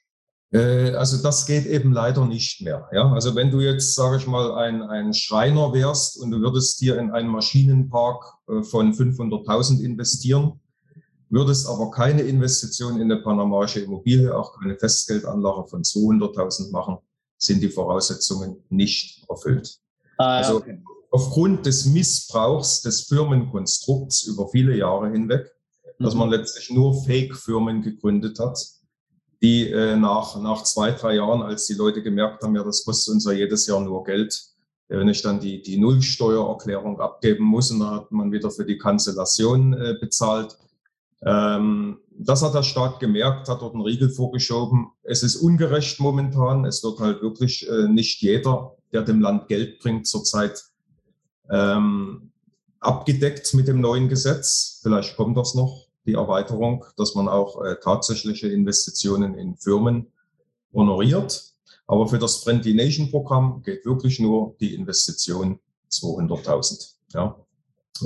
[0.53, 2.87] Äh, also das geht eben leider nicht mehr.
[2.91, 3.11] Ja?
[3.11, 6.97] Also wenn du jetzt, sage ich mal, ein, ein Schreiner wärst und du würdest dir
[6.99, 10.59] in einen Maschinenpark äh, von 500.000 investieren,
[11.29, 16.99] würdest aber keine Investition in eine panamaische Immobilie, auch keine Festgeldanlage von 200.000 machen,
[17.37, 19.79] sind die Voraussetzungen nicht erfüllt.
[20.19, 20.79] Ah, ja, also okay.
[21.09, 25.51] aufgrund des Missbrauchs des Firmenkonstrukts über viele Jahre hinweg.
[25.99, 28.59] Dass man letztlich nur Fake-Firmen gegründet hat,
[29.41, 33.13] die äh, nach, nach zwei, drei Jahren, als die Leute gemerkt haben, ja, das kostet
[33.13, 34.41] uns ja jedes Jahr nur Geld,
[34.87, 38.77] wenn ich dann die, die Nullsteuererklärung abgeben muss und dann hat man wieder für die
[38.77, 40.57] Kanzellation äh, bezahlt,
[41.25, 44.91] ähm, das hat der Staat gemerkt, hat dort einen Riegel vorgeschoben.
[45.03, 46.65] Es ist ungerecht momentan.
[46.65, 50.63] Es wird halt wirklich äh, nicht jeder, der dem Land Geld bringt, zurzeit
[51.49, 52.32] ähm,
[52.83, 54.79] abgedeckt mit dem neuen Gesetz.
[54.83, 60.11] Vielleicht kommt das noch, die Erweiterung, dass man auch äh, tatsächliche Investitionen in Firmen
[60.73, 61.53] honoriert.
[61.87, 65.59] Aber für das Friendly Nation Programm geht wirklich nur die Investition
[65.91, 66.93] 200.000.
[67.13, 67.35] Ja.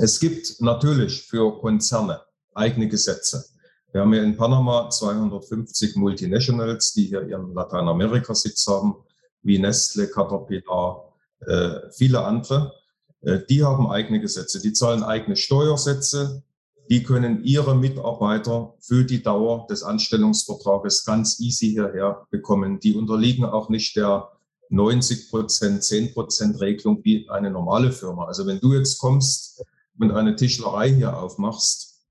[0.00, 2.20] Es gibt natürlich für Konzerne
[2.54, 3.44] eigene Gesetze.
[3.92, 8.96] Wir haben ja in Panama 250 Multinationals, die hier ihren Lateinamerika-Sitz haben,
[9.42, 12.74] wie Nestle, Caterpillar, äh, viele andere.
[13.22, 16.42] Äh, die haben eigene Gesetze, die zahlen eigene Steuersätze,
[16.90, 22.80] die können ihre Mitarbeiter für die Dauer des Anstellungsvertrages ganz easy hierher bekommen.
[22.80, 24.30] Die unterliegen auch nicht der
[24.70, 28.26] 90 Prozent, 10 Prozent Regelung wie eine normale Firma.
[28.26, 29.62] Also wenn du jetzt kommst
[29.98, 32.06] und eine Tischlerei hier aufmachst,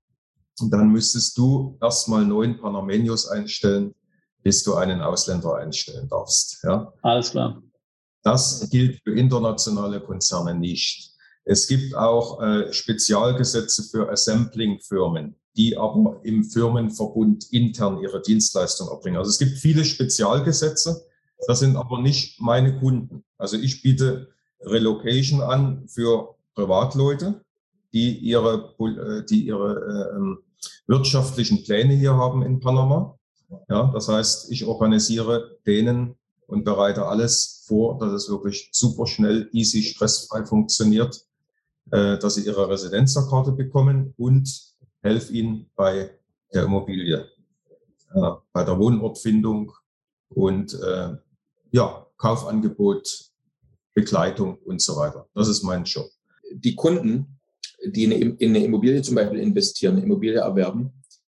[0.70, 3.94] dann müsstest du erstmal neun Panamenios einstellen,
[4.42, 6.62] bis du einen Ausländer einstellen darfst.
[6.64, 6.92] Ja?
[7.02, 7.62] Alles klar.
[8.22, 11.12] Das gilt für internationale Konzerne nicht.
[11.44, 19.16] Es gibt auch äh, Spezialgesetze für Assembling-Firmen, die aber im Firmenverbund intern ihre Dienstleistung erbringen.
[19.16, 21.06] Also es gibt viele Spezialgesetze,
[21.46, 23.24] das sind aber nicht meine Kunden.
[23.38, 24.28] Also ich biete
[24.60, 27.40] Relocation an für Privatleute,
[27.92, 33.18] die ihre, äh, die ihre äh, wirtschaftlichen Pläne hier haben in Panama.
[33.70, 36.17] Ja, das heißt, ich organisiere denen
[36.48, 41.24] und bereite alles vor, dass es wirklich super schnell, easy, stressfrei funktioniert,
[41.92, 46.10] äh, dass sie ihre Residenzerkarte bekommen und helfe ihnen bei
[46.52, 47.28] der Immobilie,
[48.14, 49.72] äh, bei der Wohnortfindung
[50.30, 51.16] und äh,
[51.70, 53.30] ja, Kaufangebot,
[53.94, 55.28] Begleitung und so weiter.
[55.34, 56.08] Das ist mein Job.
[56.52, 57.38] Die Kunden
[57.84, 60.92] die in eine Immobilie zum Beispiel investieren, eine Immobilie erwerben,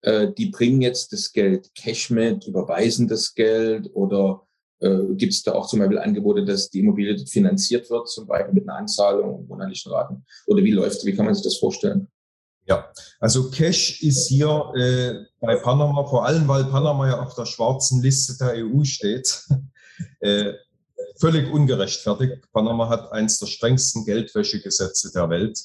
[0.02, 4.46] äh, die bringen jetzt das Geld Cash mit, überweisen das Geld oder
[4.80, 8.54] äh, gibt es da auch zum Beispiel Angebote, dass die Immobilie finanziert wird, zum Beispiel
[8.54, 10.24] mit einer Anzahlung und monatlichen Raten?
[10.46, 12.08] Oder wie läuft Wie kann man sich das vorstellen?
[12.66, 17.46] Ja, also Cash ist hier äh, bei Panama, vor allem weil Panama ja auf der
[17.46, 19.42] schwarzen Liste der EU steht,
[20.20, 20.52] äh,
[21.18, 22.52] völlig ungerechtfertigt.
[22.52, 25.58] Panama hat eins der strengsten Geldwäschegesetze der Welt.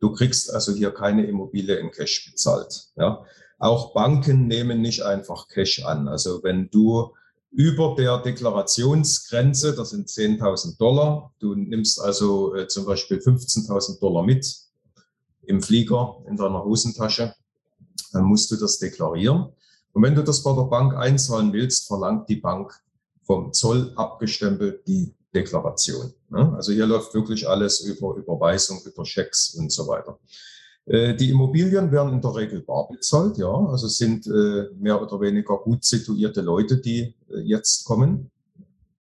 [0.00, 2.88] Du kriegst also hier keine Immobilie in Cash bezahlt.
[2.96, 3.24] Ja.
[3.58, 6.08] Auch Banken nehmen nicht einfach Cash an.
[6.08, 7.14] Also wenn du
[7.56, 14.22] über der Deklarationsgrenze, das sind 10.000 Dollar, du nimmst also äh, zum Beispiel 15.000 Dollar
[14.22, 14.46] mit
[15.46, 17.34] im Flieger in deiner Hosentasche,
[18.12, 19.46] dann musst du das deklarieren.
[19.94, 22.78] Und wenn du das bei der Bank einzahlen willst, verlangt die Bank
[23.22, 26.12] vom Zoll abgestempelt die Deklaration.
[26.28, 26.52] Ne?
[26.54, 30.18] Also hier läuft wirklich alles über Überweisung, über Schecks und so weiter.
[30.86, 33.52] Äh, die Immobilien werden in der Regel bar bezahlt, ja.
[33.52, 38.30] Also sind äh, mehr oder weniger gut situierte Leute, die äh, jetzt kommen.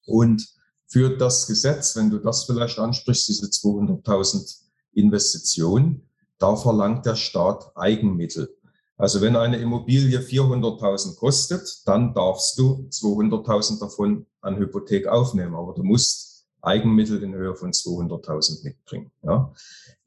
[0.06, 0.48] Und
[0.88, 4.60] für das Gesetz, wenn du das vielleicht ansprichst, diese 200.000
[4.94, 8.50] Investitionen, da verlangt der Staat Eigenmittel.
[8.96, 15.74] Also wenn eine Immobilie 400.000 kostet, dann darfst du 200.000 davon an Hypothek aufnehmen, aber
[15.74, 16.33] du musst
[16.64, 19.12] Eigenmittel in Höhe von 200.000 mitbringen.
[19.22, 19.54] Ja.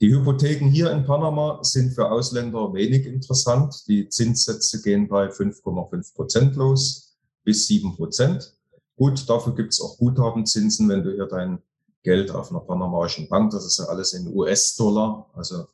[0.00, 3.86] Die Hypotheken hier in Panama sind für Ausländer wenig interessant.
[3.88, 8.54] Die Zinssätze gehen bei 5,5 Prozent los bis 7 Prozent.
[8.96, 11.62] Gut, dafür gibt es auch Guthabenzinsen, wenn du hier dein
[12.02, 15.66] Geld auf einer panamaischen Bank, das ist ja alles in US-Dollar, also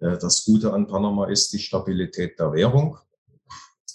[0.00, 2.98] äh, das Gute an Panama ist die Stabilität der Währung.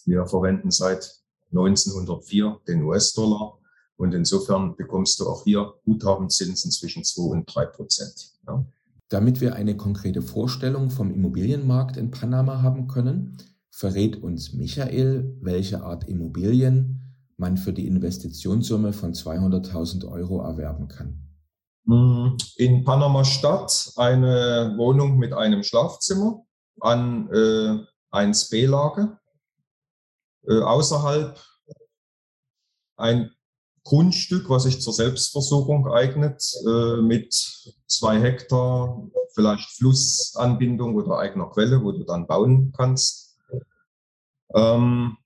[0.05, 3.59] Wir verwenden seit 1904 den US-Dollar
[3.97, 8.31] und insofern bekommst du auch hier Guthabenzinsen zwischen 2 und 3 Prozent.
[8.47, 8.63] Ja.
[9.09, 13.37] Damit wir eine konkrete Vorstellung vom Immobilienmarkt in Panama haben können,
[13.71, 17.01] verrät uns Michael, welche Art Immobilien
[17.37, 21.27] man für die Investitionssumme von 200.000 Euro erwerben kann.
[21.85, 26.43] Hm, in Panama Stadt eine Wohnung mit einem Schlafzimmer
[26.81, 27.79] an äh,
[28.11, 29.17] 1B-Lage.
[30.47, 31.39] Äh, außerhalb
[32.97, 33.31] ein
[33.87, 37.33] Grundstück, was sich zur Selbstversorgung eignet, äh, mit
[37.87, 39.01] zwei Hektar,
[39.33, 43.37] vielleicht Flussanbindung oder eigener Quelle, wo du dann bauen kannst.
[44.53, 45.17] Ähm,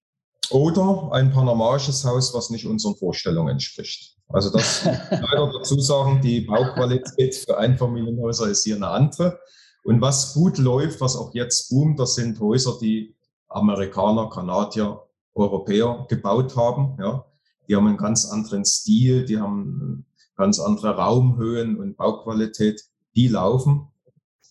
[0.52, 4.16] oder ein panamaisches Haus, was nicht unseren Vorstellungen entspricht.
[4.30, 9.40] Also das leider dazu sagen, die Bauqualität für Einfamilienhäuser ist hier eine andere.
[9.84, 13.16] Und was gut läuft, was auch jetzt boomt, das sind Häuser, die
[13.48, 15.02] Amerikaner, Kanadier,
[15.34, 16.98] Europäer gebaut haben.
[17.00, 17.26] Ja.
[17.72, 20.06] Die haben einen ganz anderen Stil, die haben
[20.36, 22.84] ganz andere Raumhöhen und Bauqualität.
[23.16, 23.88] Die laufen.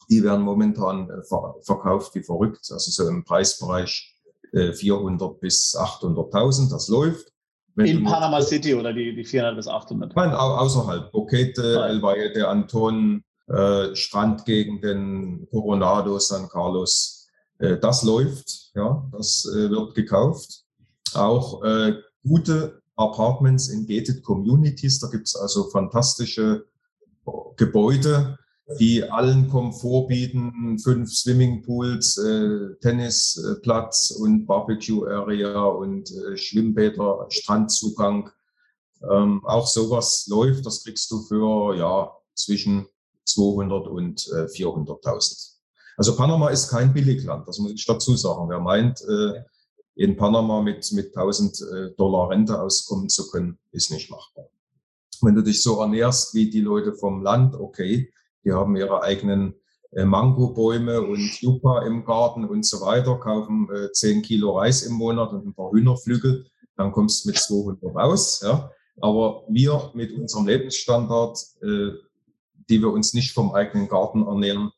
[0.08, 1.22] Die werden momentan äh,
[1.60, 4.16] verkauft wie verrückt, also so im Preisbereich
[4.52, 6.70] 400 äh, bis 800.000.
[6.70, 7.30] Das läuft.
[7.74, 10.16] Wenn in Panama City oder die, die 400 bis 800?
[10.16, 11.12] Nein, außerhalb.
[11.12, 17.28] Boquete, El Valle de Anton, äh, Strandgegenden, Coronado, San Carlos.
[17.58, 20.64] Äh, das läuft, ja, das äh, wird gekauft.
[21.12, 24.98] Auch äh, gute Apartments in gated Communities.
[25.00, 26.66] Da gibt es also fantastische
[27.56, 28.38] Gebäude,
[28.78, 38.30] die allen Komfort bieten, fünf Swimmingpools, äh, Tennisplatz und Barbecue-Area und äh, Schwimmbäder, Strandzugang.
[39.10, 42.86] Ähm, auch sowas läuft, das kriegst du für ja zwischen
[43.24, 45.54] 200 und äh, 400.000.
[45.96, 48.48] Also Panama ist kein Billigland, das muss ich dazu sagen.
[48.48, 49.42] Wer meint, äh,
[49.94, 54.46] in Panama mit, mit 1000 äh, Dollar Rente auskommen zu können, ist nicht machbar.
[55.20, 58.12] Wenn du dich so ernährst wie die Leute vom Land, okay,
[58.44, 59.54] die haben ihre eigenen
[59.92, 64.94] äh, Mangobäume und Yucca im Garten und so weiter, kaufen äh, 10 Kilo Reis im
[64.94, 68.40] Monat und ein paar Hühnerflügel, dann kommst du mit 200 raus.
[68.42, 68.70] Ja.
[69.00, 71.90] Aber wir mit unserem Lebensstandard, äh,
[72.68, 74.70] die wir uns nicht vom eigenen Garten ernähren,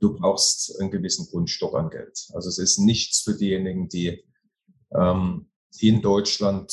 [0.00, 2.28] du brauchst einen gewissen Grundstock an Geld.
[2.34, 4.24] Also es ist nichts für diejenigen, die
[4.92, 5.48] ähm,
[5.80, 6.72] in Deutschland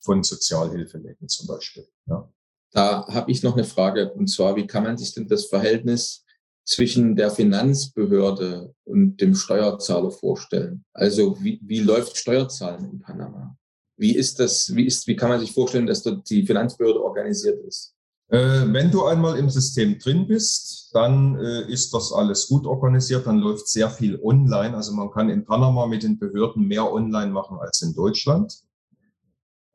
[0.00, 1.86] von Sozialhilfe leben zum Beispiel.
[2.06, 2.28] Ja.
[2.72, 6.24] Da habe ich noch eine Frage, und zwar, wie kann man sich denn das Verhältnis
[6.64, 10.84] zwischen der Finanzbehörde und dem Steuerzahler vorstellen?
[10.92, 13.56] Also wie, wie läuft Steuerzahlen in Panama?
[13.96, 17.60] Wie ist das, wie ist, wie kann man sich vorstellen, dass dort die Finanzbehörde organisiert
[17.66, 17.94] ist?
[18.30, 23.26] Äh, wenn du einmal im System drin bist, dann äh, ist das alles gut organisiert,
[23.26, 24.76] dann läuft sehr viel online.
[24.76, 28.54] Also man kann in Panama mit den Behörden mehr online machen als in Deutschland.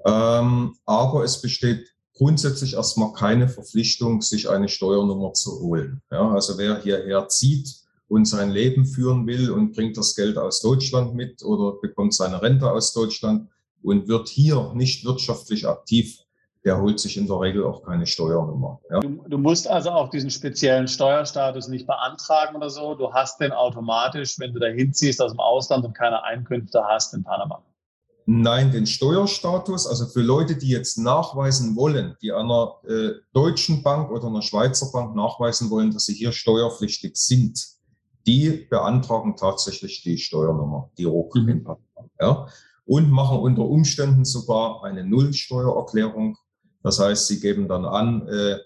[0.06, 6.02] Ähm, aber es besteht grundsätzlich erstmal keine Verpflichtung, sich eine Steuernummer zu holen.
[6.10, 7.76] Ja, also wer hierher zieht
[8.08, 12.42] und sein Leben führen will und bringt das Geld aus Deutschland mit oder bekommt seine
[12.42, 13.50] Rente aus Deutschland
[13.82, 16.20] und wird hier nicht wirtschaftlich aktiv,
[16.66, 18.80] der holt sich in der Regel auch keine Steuernummer.
[18.90, 19.00] Ja.
[19.00, 22.96] Du, du, musst also auch diesen speziellen Steuerstatus nicht beantragen oder so.
[22.96, 27.14] Du hast den automatisch, wenn du da hinziehst aus dem Ausland und keine Einkünfte hast
[27.14, 27.62] in Panama.
[28.28, 34.10] Nein, den Steuerstatus, also für Leute, die jetzt nachweisen wollen, die einer äh, deutschen Bank
[34.10, 37.64] oder einer Schweizer Bank nachweisen wollen, dass sie hier steuerpflichtig sind,
[38.26, 41.68] die beantragen tatsächlich die Steuernummer, die ROK mhm.
[42.20, 42.48] ja,
[42.86, 46.36] und machen unter Umständen sogar eine Nullsteuererklärung.
[46.86, 48.60] Das heißt, sie geben dann an, äh,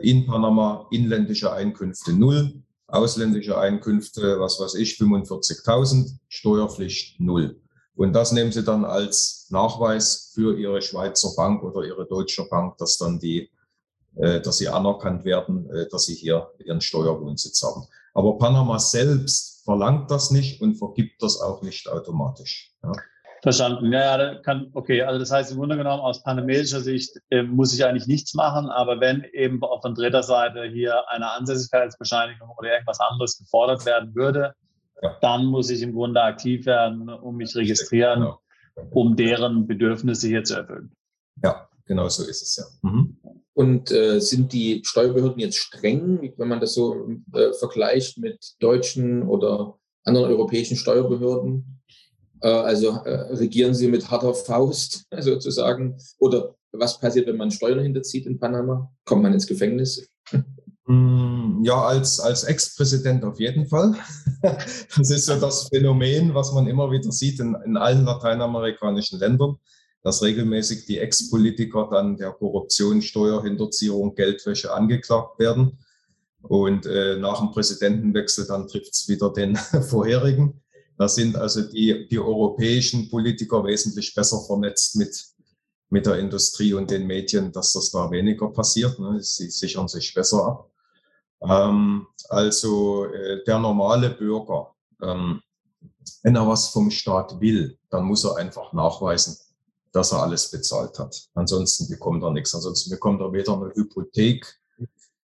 [0.00, 7.60] in Panama inländische Einkünfte null, ausländische Einkünfte, was weiß ich, 45.000, Steuerpflicht null.
[7.94, 12.78] Und das nehmen sie dann als Nachweis für ihre Schweizer Bank oder ihre deutsche Bank,
[12.78, 13.50] dass dann die,
[14.14, 17.82] äh, dass sie anerkannt werden, äh, dass sie hier ihren Steuerwohnsitz haben.
[18.14, 22.74] Aber Panama selbst verlangt das nicht und vergibt das auch nicht automatisch.
[22.82, 22.92] Ja.
[23.46, 23.92] Verstanden.
[23.92, 25.02] Ja, ja, kann, okay.
[25.02, 28.66] Also das heißt im Grunde genommen aus panamesischer Sicht äh, muss ich eigentlich nichts machen,
[28.70, 34.52] aber wenn eben von dritter Seite hier eine Ansässigkeitsbescheinigung oder irgendwas anderes gefordert werden würde,
[35.00, 35.16] ja.
[35.20, 38.40] dann muss ich im Grunde aktiv werden, um mich registrieren, genau.
[38.90, 40.90] um deren Bedürfnisse hier zu erfüllen.
[41.40, 42.64] Ja, genau so ist es ja.
[42.82, 43.16] Mhm.
[43.54, 49.22] Und äh, sind die Steuerbehörden jetzt streng, wenn man das so äh, vergleicht mit deutschen
[49.22, 51.75] oder anderen europäischen Steuerbehörden?
[52.46, 55.98] Äh, also äh, regieren sie mit harter Faust sozusagen?
[56.18, 58.90] Oder was passiert, wenn man Steuern hinterzieht in Panama?
[59.04, 60.08] Kommt man ins Gefängnis?
[60.88, 63.96] Mm, ja, als, als Ex-Präsident auf jeden Fall.
[64.96, 69.56] Das ist so das Phänomen, was man immer wieder sieht in, in allen lateinamerikanischen Ländern,
[70.04, 75.76] dass regelmäßig die Ex-Politiker dann der Korruption, Steuerhinterziehung, Geldwäsche angeklagt werden.
[76.42, 80.62] Und äh, nach dem Präsidentenwechsel dann trifft es wieder den vorherigen.
[80.98, 85.26] Da sind also die, die europäischen Politiker wesentlich besser vernetzt mit,
[85.90, 88.98] mit der Industrie und den Medien, dass das da weniger passiert.
[88.98, 89.22] Ne?
[89.22, 90.70] Sie sichern sich besser ab.
[91.42, 95.42] Ähm, also äh, der normale Bürger, ähm,
[96.22, 99.36] wenn er was vom Staat will, dann muss er einfach nachweisen,
[99.92, 101.28] dass er alles bezahlt hat.
[101.34, 102.54] Ansonsten bekommt er nichts.
[102.54, 104.46] Ansonsten bekommt er weder eine Hypothek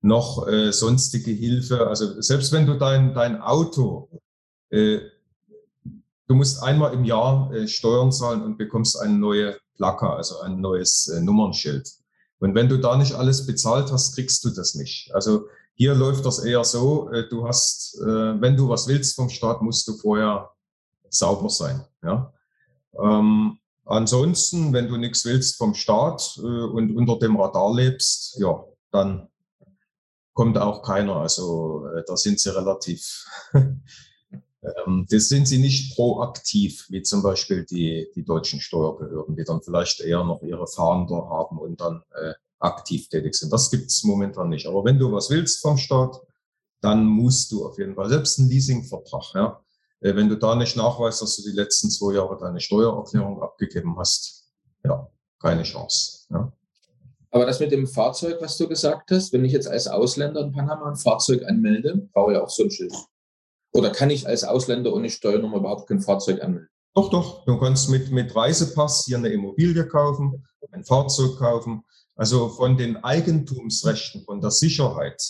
[0.01, 1.87] noch äh, sonstige Hilfe.
[1.87, 4.09] Also selbst wenn du dein, dein Auto,
[4.69, 4.99] äh,
[6.27, 10.61] du musst einmal im Jahr äh, Steuern zahlen und bekommst eine neue Placke, also ein
[10.61, 11.89] neues äh, Nummernschild.
[12.39, 15.13] Und wenn du da nicht alles bezahlt hast, kriegst du das nicht.
[15.13, 19.29] Also hier läuft das eher so, äh, du hast, äh, wenn du was willst vom
[19.29, 20.51] Staat, musst du vorher
[21.09, 21.85] sauber sein.
[22.03, 22.33] Ja?
[22.99, 28.63] Ähm, ansonsten, wenn du nichts willst vom Staat äh, und unter dem Radar lebst, ja,
[28.91, 29.27] dann
[30.33, 31.17] kommt auch keiner.
[31.17, 33.25] Also äh, da sind sie relativ,
[34.85, 39.61] ähm, das sind sie nicht proaktiv, wie zum Beispiel die, die deutschen Steuerbehörden, die dann
[39.61, 43.51] vielleicht eher noch ihre Fahnder haben und dann äh, aktiv tätig sind.
[43.51, 44.67] Das gibt es momentan nicht.
[44.67, 46.19] Aber wenn du was willst vom Staat,
[46.81, 49.61] dann musst du auf jeden Fall, selbst ein Leasingvertrag, ja,
[50.01, 53.97] äh, wenn du da nicht nachweist, dass du die letzten zwei Jahre deine Steuererklärung abgegeben
[53.97, 54.51] hast,
[54.83, 55.07] ja,
[55.39, 56.25] keine Chance.
[56.29, 56.51] Ja.
[57.31, 60.53] Aber das mit dem Fahrzeug, was du gesagt hast, wenn ich jetzt als Ausländer in
[60.53, 62.93] Panama ein Fahrzeug anmelde, brauche ich auch so ein Schild.
[63.75, 66.69] Oder kann ich als Ausländer ohne Steuernummer überhaupt kein Fahrzeug anmelden?
[66.93, 67.45] Doch, doch.
[67.45, 71.83] Du kannst mit, mit Reisepass hier eine Immobilie kaufen, ein Fahrzeug kaufen
[72.15, 75.21] also von den Eigentumsrechten, von der Sicherheit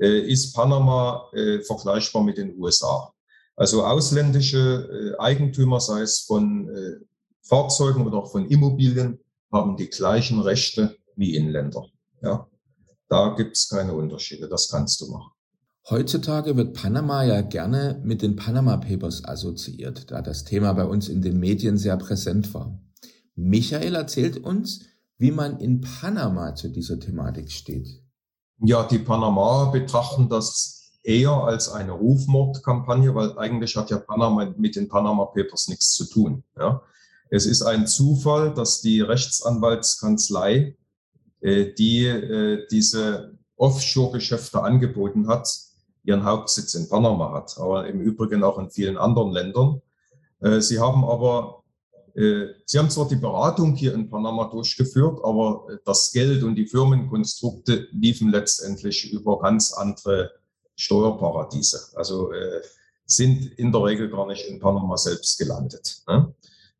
[0.00, 3.12] äh, ist Panama äh, vergleichbar mit den USA.
[3.54, 7.04] Also ausländische äh, Eigentümer, sei es von äh,
[7.42, 9.20] Fahrzeugen oder auch von Immobilien,
[9.52, 11.86] haben die gleichen Rechte wie Inländer.
[12.22, 12.48] Ja,
[13.08, 14.48] da gibt es keine Unterschiede.
[14.48, 15.32] Das kannst du machen.
[15.88, 21.08] Heutzutage wird Panama ja gerne mit den Panama Papers assoziiert, da das Thema bei uns
[21.08, 22.78] in den Medien sehr präsent war.
[23.34, 24.84] Michael erzählt uns,
[25.18, 27.88] wie man in Panama zu dieser Thematik steht.
[28.58, 34.76] Ja, die Panama betrachten das eher als eine Rufmordkampagne, weil eigentlich hat ja Panama mit
[34.76, 36.44] den Panama Papers nichts zu tun.
[36.58, 36.82] Ja.
[37.30, 40.76] Es ist ein Zufall, dass die Rechtsanwaltskanzlei,
[41.40, 45.48] äh, die äh, diese Offshore-Geschäfte angeboten hat,
[46.04, 49.82] ihren Hauptsitz in Panama hat, aber im Übrigen auch in vielen anderen Ländern.
[50.40, 51.60] Äh, sie haben aber
[52.14, 56.56] äh, Sie haben zwar die Beratung hier in Panama durchgeführt, aber äh, das Geld und
[56.56, 60.32] die Firmenkonstrukte liefen letztendlich über ganz andere
[60.76, 61.92] Steuerparadiese.
[61.94, 62.30] Also
[63.04, 66.02] sind in der Regel gar nicht in Panama selbst gelandet.
[66.08, 66.32] Ne?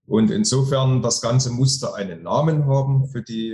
[0.06, 3.52] Und insofern, das Ganze musste einen Namen haben für die,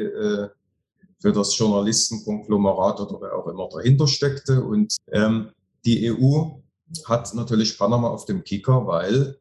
[1.19, 4.62] für das Journalistenkonglomerat oder wer auch immer dahinter steckte.
[4.62, 5.51] Und ähm,
[5.87, 6.61] die EU
[7.05, 9.39] hat natürlich Panama auf dem Kicker, weil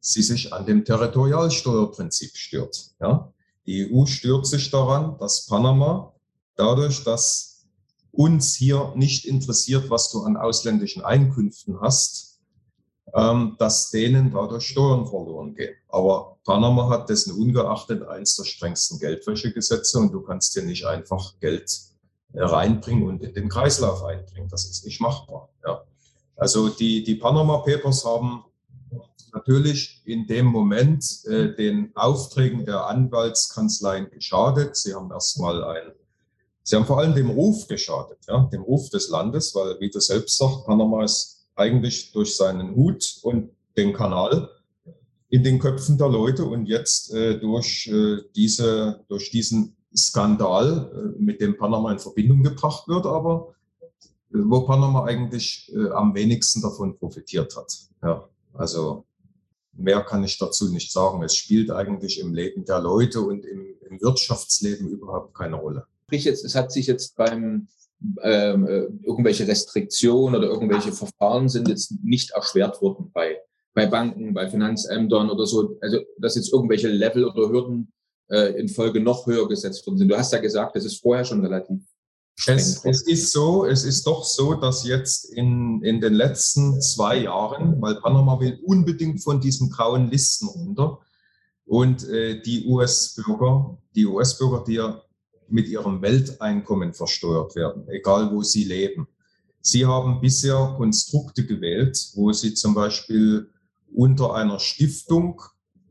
[0.00, 2.90] sie sich an dem Territorialsteuerprinzip stört.
[3.00, 3.32] Ja?
[3.66, 6.12] Die EU stört sich daran, dass Panama
[6.56, 7.64] dadurch, dass
[8.12, 12.40] uns hier nicht interessiert, was du an ausländischen Einkünften hast,
[13.14, 15.74] ähm, dass denen dadurch Steuern verloren gehen.
[15.88, 21.38] Aber Panama hat dessen ungeachtet eins der strengsten Geldwäschegesetze und du kannst dir nicht einfach
[21.40, 21.93] Geld
[22.34, 24.48] reinbringen und in den Kreislauf einbringen.
[24.48, 25.48] Das ist nicht machbar.
[25.64, 25.82] Ja.
[26.36, 28.44] Also die, die Panama Papers haben
[29.32, 34.76] natürlich in dem Moment äh, den Aufträgen der Anwaltskanzleien geschadet.
[34.76, 35.92] Sie haben erstmal ein,
[36.62, 40.00] sie haben vor allem dem Ruf geschadet, ja, dem Ruf des Landes, weil, wie du
[40.00, 44.48] selbst sagst, Panama ist eigentlich durch seinen Hut und den Kanal
[45.28, 51.22] in den Köpfen der Leute und jetzt äh, durch, äh, diese, durch diesen Skandal, äh,
[51.22, 53.54] mit dem Panama in Verbindung gebracht wird, aber
[54.32, 57.72] äh, wo Panama eigentlich äh, am wenigsten davon profitiert hat.
[58.02, 59.04] Ja, also
[59.76, 61.22] Mehr kann ich dazu nicht sagen.
[61.22, 65.86] Es spielt eigentlich im Leben der Leute und im, im Wirtschaftsleben überhaupt keine Rolle.
[66.06, 67.66] Sprich jetzt, es hat sich jetzt beim
[68.22, 73.38] ähm, äh, irgendwelche Restriktionen oder irgendwelche Verfahren sind jetzt nicht erschwert worden bei,
[73.74, 75.76] bei Banken, bei Finanzämtern oder so.
[75.80, 77.92] Also dass jetzt irgendwelche Level oder Hürden
[78.28, 80.08] äh, in Folge noch höher gesetzt worden sind.
[80.08, 81.80] Du hast ja gesagt, das ist vorher schon relativ
[82.46, 87.18] es, es, ist so, es ist doch so, dass jetzt in, in den letzten zwei
[87.18, 90.98] Jahren, weil Panama will unbedingt von diesen grauen Listen runter
[91.64, 95.00] und äh, die US-Bürger, die US-Bürger, die ja
[95.48, 99.06] mit ihrem Welteinkommen versteuert werden, egal wo sie leben.
[99.60, 103.50] Sie haben bisher Konstrukte gewählt, wo sie zum Beispiel
[103.94, 105.40] unter einer Stiftung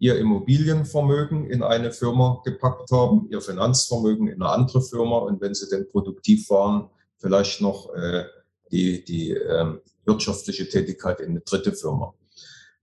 [0.04, 5.54] ihr Immobilienvermögen in eine Firma gepackt haben, ihr Finanzvermögen in eine andere Firma und wenn
[5.54, 6.90] sie denn produktiv waren,
[7.20, 8.26] vielleicht noch äh,
[8.70, 12.14] die, die äh, wirtschaftliche Tätigkeit in eine dritte Firma.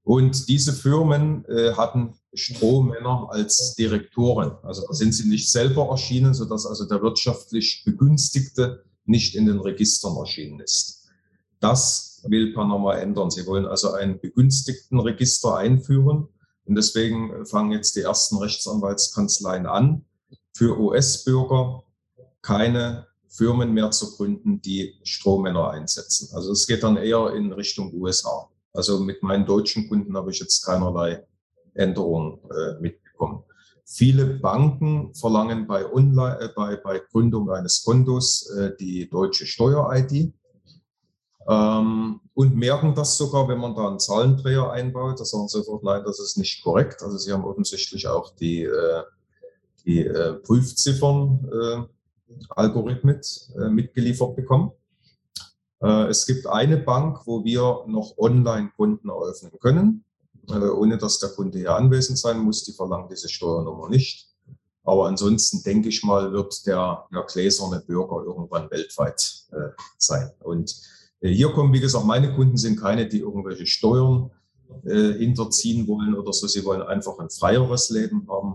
[0.03, 4.53] Und diese Firmen äh, hatten Strohmänner als Direktoren.
[4.63, 10.17] Also sind sie nicht selber erschienen, sodass also der wirtschaftlich Begünstigte nicht in den Registern
[10.17, 11.07] erschienen ist.
[11.61, 13.31] Das will Panama ändern.
[13.31, 16.29] Sie wollen also ein Begünstigtenregister einführen
[16.71, 20.05] und deswegen fangen jetzt die ersten Rechtsanwaltskanzleien an,
[20.55, 21.83] für US-Bürger
[22.43, 26.29] keine Firmen mehr zu gründen, die Strohmänner einsetzen.
[26.33, 28.49] Also es geht dann eher in Richtung USA.
[28.73, 31.27] Also mit meinen deutschen Kunden habe ich jetzt keinerlei
[31.75, 33.43] Änderungen äh, mitbekommen.
[33.85, 40.33] Viele Banken verlangen bei, Online, äh, bei, bei Gründung eines Kontos äh, die deutsche Steuer-ID.
[41.51, 45.19] Ähm, und merken das sogar, wenn man da einen Zahlendreher einbaut.
[45.19, 47.03] Da sagen sie sofort, nein, das ist nicht korrekt.
[47.03, 49.03] Also sie haben offensichtlich auch die, äh,
[49.85, 54.71] die äh, Prüfziffern äh, Algorithmus äh, mitgeliefert bekommen.
[55.83, 60.05] Äh, es gibt eine Bank, wo wir noch Online-Konten eröffnen können,
[60.49, 62.63] äh, ohne dass der Kunde hier anwesend sein muss.
[62.63, 64.29] Die verlangen diese Steuernummer nicht.
[64.85, 69.47] Aber ansonsten denke ich mal, wird der, der gläserne Bürger irgendwann weltweit
[69.99, 70.31] sein.
[70.41, 70.75] Und
[71.21, 74.31] hier kommen, wie gesagt, meine Kunden sind keine, die irgendwelche Steuern
[74.85, 76.47] äh, hinterziehen wollen oder so.
[76.47, 78.55] Sie wollen einfach ein freieres Leben haben.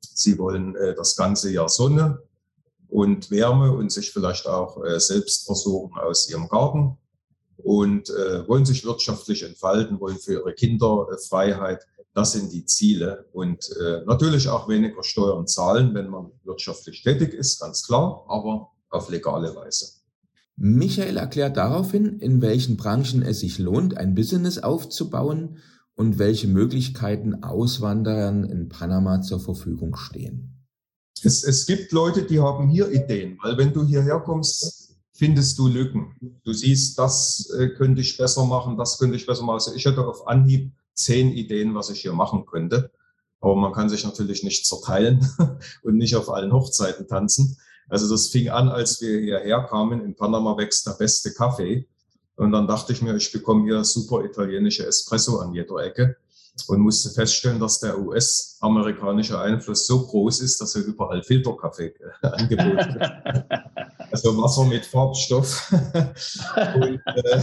[0.00, 2.22] Sie wollen äh, das ganze Jahr Sonne
[2.88, 6.96] und Wärme und sich vielleicht auch äh, selbst versorgen aus ihrem Garten
[7.56, 11.84] und äh, wollen sich wirtschaftlich entfalten, wollen für ihre Kinder äh, Freiheit.
[12.14, 17.34] Das sind die Ziele und äh, natürlich auch weniger Steuern zahlen, wenn man wirtschaftlich tätig
[17.34, 19.97] ist, ganz klar, aber auf legale Weise.
[20.60, 25.58] Michael erklärt daraufhin, in welchen Branchen es sich lohnt, ein Business aufzubauen
[25.94, 30.66] und welche Möglichkeiten Auswanderern in Panama zur Verfügung stehen.
[31.22, 35.68] Es, es gibt Leute, die haben hier Ideen, weil wenn du hierher kommst, findest du
[35.68, 36.40] Lücken.
[36.44, 39.54] Du siehst, das äh, könnte ich besser machen, das könnte ich besser machen.
[39.54, 42.90] Also ich hätte auf Anhieb zehn Ideen, was ich hier machen könnte.
[43.40, 45.28] Aber man kann sich natürlich nicht zerteilen
[45.82, 47.56] und nicht auf allen Hochzeiten tanzen.
[47.88, 50.04] Also das fing an, als wir hierher kamen.
[50.04, 51.86] In Panama wächst der beste Kaffee.
[52.36, 56.16] Und dann dachte ich mir, ich bekomme hier super italienische Espresso an jeder Ecke
[56.66, 62.26] und musste feststellen, dass der US-amerikanische Einfluss so groß ist, dass er überall Filterkaffee äh,
[62.26, 63.12] angeboten wird.
[64.12, 65.72] also Wasser mit Farbstoff.
[66.74, 67.42] und äh,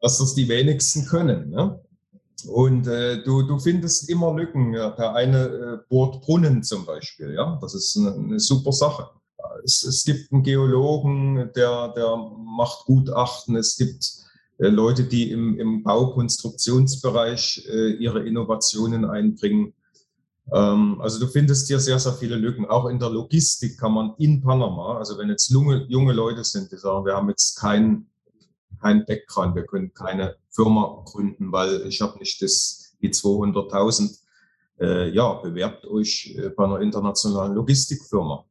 [0.00, 1.50] dass das die wenigsten können.
[1.50, 1.80] Ne?
[2.46, 4.72] Und äh, du, du findest immer Lücken.
[4.72, 4.90] Ja.
[4.90, 7.34] Der eine äh, bohrt Brunnen zum Beispiel.
[7.34, 9.08] Ja, das ist eine, eine super Sache
[9.64, 13.56] es, es gibt einen Geologen, der, der macht Gutachten.
[13.56, 14.12] Es gibt
[14.58, 19.74] äh, Leute, die im, im Baukonstruktionsbereich äh, ihre Innovationen einbringen.
[20.52, 22.66] Ähm, also du findest hier sehr, sehr viele Lücken.
[22.66, 26.72] Auch in der Logistik kann man in Panama, also wenn jetzt junge, junge Leute sind,
[26.72, 28.06] die sagen, wir haben jetzt kein,
[28.80, 34.18] kein Background, wir können keine Firma gründen, weil ich habe nicht das, die 200.000.
[34.80, 38.44] Äh, ja, bewerbt euch äh, bei einer internationalen Logistikfirma.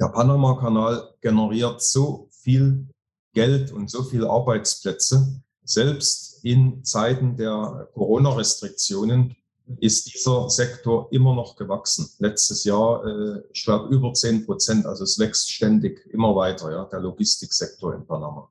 [0.00, 2.88] Der Panama-Kanal generiert so viel
[3.32, 5.40] Geld und so viele Arbeitsplätze.
[5.64, 9.36] Selbst in Zeiten der Corona-Restriktionen
[9.80, 12.08] ist dieser Sektor immer noch gewachsen.
[12.18, 14.86] Letztes Jahr, äh, ich über 10 Prozent.
[14.86, 18.48] Also es wächst ständig immer weiter, ja, der Logistiksektor in Panama.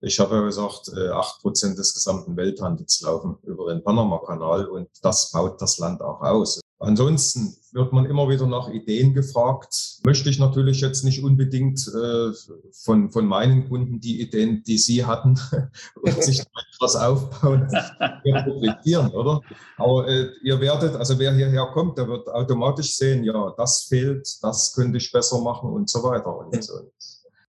[0.00, 4.88] Ich habe ja gesagt, äh, acht Prozent des gesamten Welthandels laufen über den Panama-Kanal und
[5.02, 6.60] das baut das Land auch aus.
[6.78, 9.98] Ansonsten wird man immer wieder nach Ideen gefragt.
[10.06, 12.30] Möchte ich natürlich jetzt nicht unbedingt äh,
[12.72, 15.38] von, von meinen Kunden die Ideen, die sie hatten,
[16.00, 16.40] und sich
[16.74, 17.68] etwas aufbauen,
[18.44, 19.40] publizieren, oder?
[19.76, 24.28] Aber äh, ihr werdet, also wer hierher kommt, der wird automatisch sehen, ja, das fehlt,
[24.42, 26.36] das könnte ich besser machen und so weiter.
[26.38, 26.92] Und, und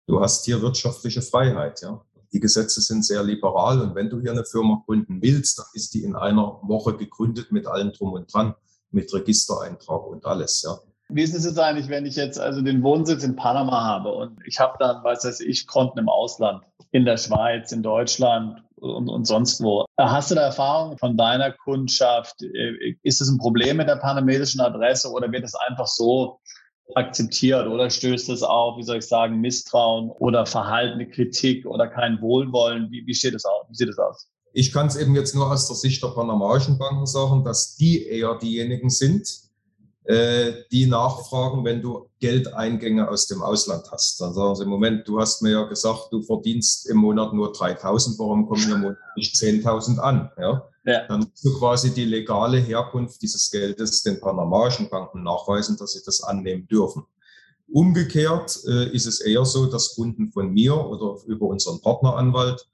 [0.08, 2.02] du hast hier wirtschaftliche Freiheit, ja.
[2.32, 5.94] Die Gesetze sind sehr liberal und wenn du hier eine Firma gründen willst, dann ist
[5.94, 8.56] die in einer Woche gegründet mit allem drum und dran
[8.96, 10.80] mit Registereintrag und alles, ja.
[11.10, 14.40] Wie ist es jetzt eigentlich, wenn ich jetzt also den Wohnsitz in Panama habe und
[14.48, 19.08] ich habe dann, weiß weiß ich, Konten im Ausland, in der Schweiz, in Deutschland und,
[19.08, 19.86] und sonst wo.
[20.00, 22.42] Hast du da Erfahrung von deiner Kundschaft?
[23.04, 26.40] Ist es ein Problem mit der panamesischen Adresse oder wird es einfach so
[26.96, 32.20] akzeptiert oder stößt es auf, wie soll ich sagen, Misstrauen oder verhaltene Kritik oder kein
[32.22, 32.90] Wohlwollen?
[32.90, 33.66] Wie, wie steht es aus?
[33.70, 34.28] Wie sieht es aus?
[34.58, 38.08] Ich kann es eben jetzt nur aus der Sicht der panamaischen Banken sagen, dass die
[38.08, 39.28] eher diejenigen sind,
[40.06, 44.22] äh, die nachfragen, wenn du Geldeingänge aus dem Ausland hast.
[44.22, 47.52] Dann sagen sie, im Moment, du hast mir ja gesagt, du verdienst im Monat nur
[47.52, 50.32] 3.000, warum kommen im Monat nicht 10.000 an?
[50.38, 50.70] Ja?
[50.86, 51.06] ja?
[51.08, 56.02] Dann musst du quasi die legale Herkunft dieses Geldes den panamaischen Banken nachweisen, dass sie
[56.06, 57.04] das annehmen dürfen.
[57.68, 62.66] Umgekehrt äh, ist es eher so, dass Kunden von mir oder über unseren Partneranwalt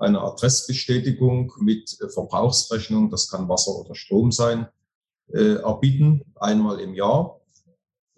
[0.00, 4.68] eine Adressbestätigung mit äh, Verbrauchsrechnung, das kann Wasser oder Strom sein,
[5.32, 7.39] äh, erbieten, einmal im Jahr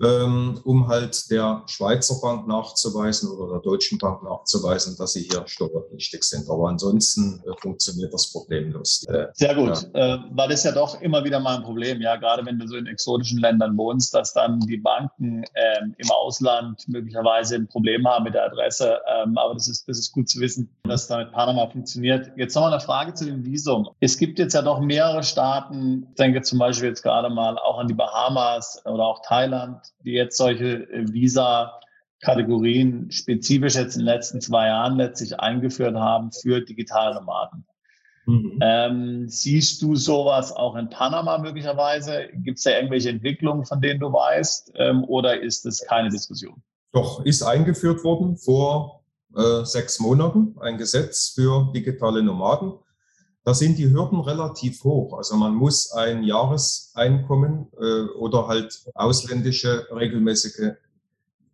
[0.03, 5.43] ähm, um halt der Schweizer Bank nachzuweisen oder der deutschen Bank nachzuweisen, dass sie hier
[5.47, 6.49] steuerpflichtig sind.
[6.51, 9.05] Aber ansonsten äh, funktioniert das problemlos.
[9.09, 10.15] Äh, Sehr gut, ja.
[10.15, 12.77] äh, weil das ja doch immer wieder mal ein Problem, ja, gerade wenn du so
[12.77, 18.25] in exotischen Ländern wohnst, dass dann die Banken ähm, im Ausland möglicherweise ein Problem haben
[18.25, 18.99] mit der Adresse.
[19.07, 22.33] Ähm, aber das ist, das ist gut zu wissen, dass da mit Panama funktioniert.
[22.37, 23.89] Jetzt nochmal eine Frage zu dem Visum.
[24.01, 27.79] Es gibt jetzt ja doch mehrere Staaten, ich denke zum Beispiel jetzt gerade mal auch
[27.79, 34.07] an die Bahamas oder auch Thailand, die jetzt solche äh, Visa-Kategorien spezifisch jetzt in den
[34.07, 37.67] letzten zwei Jahren letztlich eingeführt haben für digitale Nomaden.
[38.27, 38.59] Mhm.
[38.61, 42.29] Ähm, siehst du sowas auch in Panama möglicherweise?
[42.35, 46.63] Gibt es da irgendwelche Entwicklungen, von denen du weißt, ähm, oder ist es keine Diskussion?
[46.93, 49.03] Doch, ist eingeführt worden vor
[49.35, 52.75] äh, sechs Monaten, ein Gesetz für digitale Nomaden.
[53.45, 55.17] Da sind die Hürden relativ hoch.
[55.17, 60.75] Also man muss ein Jahreseinkommen äh, oder halt ausländische regelmäßige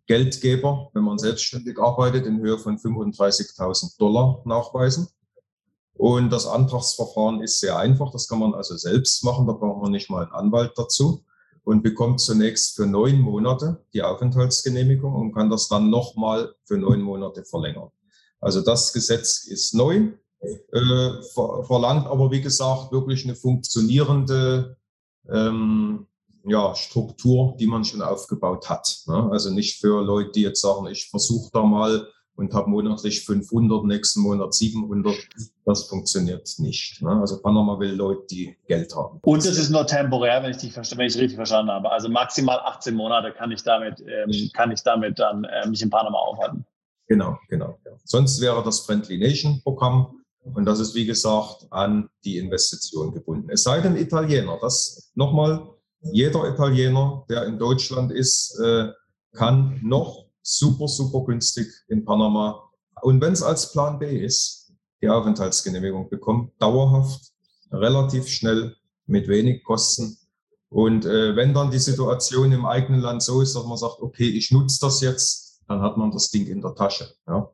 [0.05, 5.07] Geldgeber, wenn man selbstständig arbeitet, in Höhe von 35.000 Dollar nachweisen.
[5.93, 8.11] Und das Antragsverfahren ist sehr einfach.
[8.11, 9.47] Das kann man also selbst machen.
[9.47, 11.23] Da braucht man nicht mal einen Anwalt dazu
[11.63, 17.01] und bekommt zunächst für neun Monate die Aufenthaltsgenehmigung und kann das dann nochmal für neun
[17.01, 17.89] Monate verlängern.
[18.39, 24.77] Also das Gesetz ist neu äh, ver verlangt aber, wie gesagt, wirklich eine funktionierende
[25.29, 26.07] ähm,
[26.45, 29.03] ja, Struktur, die man schon aufgebaut hat.
[29.07, 29.29] Ne?
[29.31, 33.83] Also nicht für Leute, die jetzt sagen, ich versuche da mal und habe monatlich 500,
[33.83, 35.13] nächsten Monat 700.
[35.65, 37.01] Das funktioniert nicht.
[37.01, 37.09] Ne?
[37.19, 39.19] Also Panama will Leute, die Geld haben.
[39.21, 41.91] Und es ist nur temporär, wenn ich, dich, wenn ich richtig verstanden habe.
[41.91, 45.89] Also maximal 18 Monate kann ich damit, ähm, kann ich damit dann äh, mich in
[45.89, 46.65] Panama aufhalten.
[47.07, 47.77] Genau, genau.
[47.85, 47.91] Ja.
[48.05, 50.18] Sonst wäre das Friendly Nation Programm
[50.55, 53.49] und das ist, wie gesagt, an die Investition gebunden.
[53.49, 54.57] Es sei denn Italiener.
[54.61, 55.69] Das nochmal,
[56.01, 58.89] jeder Italiener, der in Deutschland ist, äh,
[59.33, 62.69] kann noch super, super günstig in Panama
[63.01, 64.71] und wenn es als Plan B ist,
[65.01, 67.31] die Aufenthaltsgenehmigung bekommen, dauerhaft,
[67.71, 68.75] relativ schnell,
[69.05, 70.17] mit wenig Kosten.
[70.69, 74.29] Und äh, wenn dann die Situation im eigenen Land so ist, dass man sagt, okay,
[74.29, 77.11] ich nutze das jetzt, dann hat man das Ding in der Tasche.
[77.27, 77.49] Ja?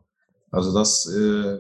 [0.52, 1.60] Also das äh,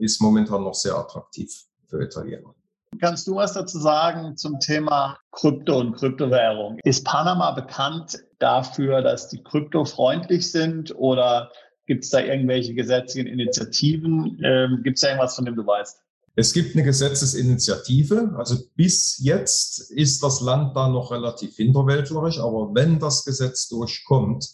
[0.00, 2.54] ist momentan noch sehr attraktiv für Italiener.
[3.00, 6.78] Kannst du was dazu sagen zum Thema Krypto und Kryptowährung?
[6.82, 11.50] Ist Panama bekannt dafür, dass die kryptofreundlich sind oder
[11.86, 14.40] gibt es da irgendwelche gesetzlichen Initiativen?
[14.44, 16.00] Ähm, gibt es da irgendwas, von dem du weißt?
[16.36, 18.34] Es gibt eine Gesetzesinitiative.
[18.36, 24.48] Also bis jetzt ist das Land da noch relativ hinterwäldlerisch, aber wenn das Gesetz durchkommt,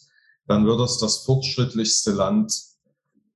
[0.47, 2.61] dann wird es das fortschrittlichste Land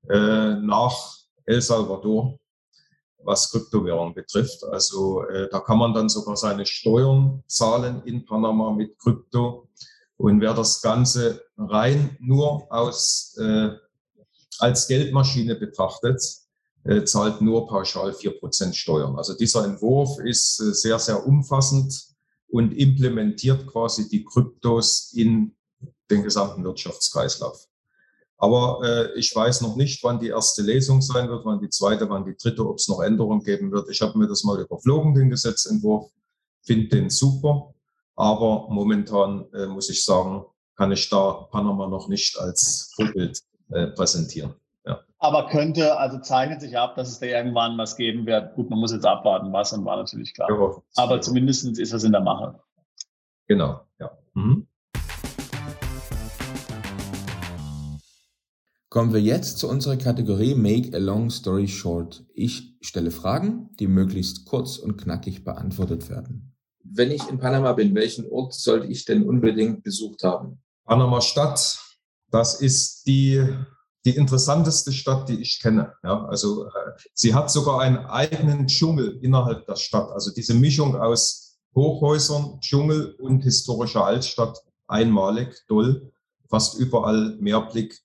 [0.08, 2.38] äh, nach El Salvador,
[3.24, 4.64] was Kryptowährung betrifft.
[4.64, 9.68] Also äh, da kann man dann sogar seine Steuern zahlen in Panama mit Krypto.
[10.16, 13.70] Und wer das Ganze rein nur aus, äh,
[14.58, 16.22] als Geldmaschine betrachtet,
[16.84, 19.16] äh, zahlt nur pauschal vier Prozent Steuern.
[19.16, 22.10] Also dieser Entwurf ist äh, sehr, sehr umfassend
[22.48, 25.54] und implementiert quasi die Kryptos in
[26.10, 27.69] den gesamten Wirtschaftskreislauf.
[28.42, 32.08] Aber äh, ich weiß noch nicht, wann die erste Lesung sein wird, wann die zweite,
[32.08, 33.90] wann die dritte, ob es noch Änderungen geben wird.
[33.90, 36.10] Ich habe mir das mal überflogen, den Gesetzentwurf,
[36.62, 37.74] finde den super.
[38.16, 43.88] Aber momentan äh, muss ich sagen, kann ich da Panama noch nicht als Vorbild äh,
[43.88, 44.54] präsentieren.
[44.86, 45.00] Ja.
[45.18, 48.54] Aber könnte, also zeichnet sich ab, dass es da irgendwann was geben wird.
[48.54, 50.48] Gut, man muss jetzt abwarten, was und war natürlich klar.
[50.50, 52.58] Ja, Aber zumindest ist das in der Mache.
[53.48, 54.10] Genau, ja.
[54.32, 54.66] Mhm.
[58.92, 62.24] Kommen wir jetzt zu unserer Kategorie Make a Long Story Short.
[62.34, 66.56] Ich stelle Fragen, die möglichst kurz und knackig beantwortet werden.
[66.82, 70.60] Wenn ich in Panama bin, welchen Ort sollte ich denn unbedingt besucht haben?
[70.84, 71.78] Panama Stadt,
[72.32, 73.46] das ist die,
[74.04, 75.92] die interessanteste Stadt, die ich kenne.
[76.02, 76.70] Ja, also äh,
[77.14, 80.10] sie hat sogar einen eigenen Dschungel innerhalb der Stadt.
[80.10, 86.10] Also diese Mischung aus Hochhäusern, Dschungel und historischer Altstadt, einmalig, toll,
[86.48, 88.02] fast überall Meerblick.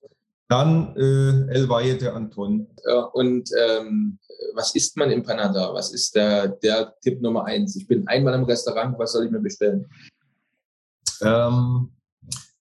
[0.48, 2.68] Dann äh, El Valle de Anton.
[2.88, 4.20] Ja, und ähm,
[4.54, 5.74] was isst man in Panada?
[5.74, 7.76] Was ist der, der Tipp Nummer eins?
[7.76, 9.90] Ich bin einmal im Restaurant, was soll ich mir bestellen?
[11.22, 11.92] Ähm,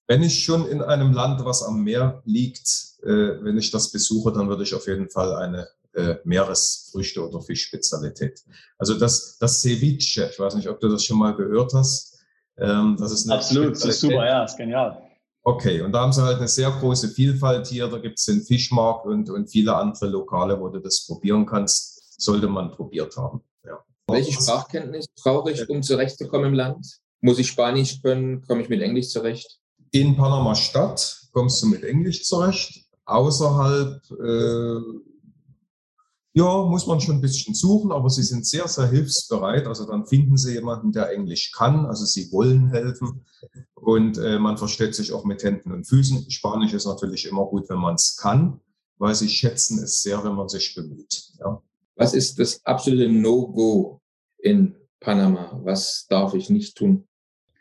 [0.06, 4.32] wenn ich schon in einem Land, was am Meer liegt, äh, wenn ich das besuche,
[4.32, 8.42] dann würde ich auf jeden Fall eine äh, Meeresfrüchte- oder Fischspezialität.
[8.78, 12.18] Also das, das Ceviche, ich weiß nicht, ob du das schon mal gehört hast.
[12.56, 15.03] Ähm, das ist Absolut, das ist super, ja, ist genial.
[15.46, 17.86] Okay, und da haben sie halt eine sehr große Vielfalt hier.
[17.88, 22.20] Da gibt es den Fischmarkt und, und viele andere Lokale, wo du das probieren kannst.
[22.20, 23.42] Sollte man probiert haben.
[23.66, 23.78] Ja.
[24.08, 26.98] Welche Sprachkenntnis brauche ich, um zurechtzukommen im Land?
[27.20, 28.42] Muss ich Spanisch können?
[28.46, 29.58] Komme ich mit Englisch zurecht?
[29.90, 32.86] In Panama Stadt kommst du mit Englisch zurecht.
[33.04, 34.80] Außerhalb äh,
[36.36, 39.68] ja, muss man schon ein bisschen suchen, aber sie sind sehr, sehr hilfsbereit.
[39.68, 41.86] Also dann finden sie jemanden, der Englisch kann.
[41.86, 43.24] Also sie wollen helfen
[43.74, 46.28] und äh, man versteht sich auch mit Händen und Füßen.
[46.32, 48.60] Spanisch ist natürlich immer gut, wenn man es kann,
[48.98, 51.32] weil sie schätzen es sehr, wenn man sich bemüht.
[51.38, 51.62] Ja.
[51.94, 54.00] Was ist das absolute No-Go
[54.38, 55.60] in Panama?
[55.62, 57.06] Was darf ich nicht tun?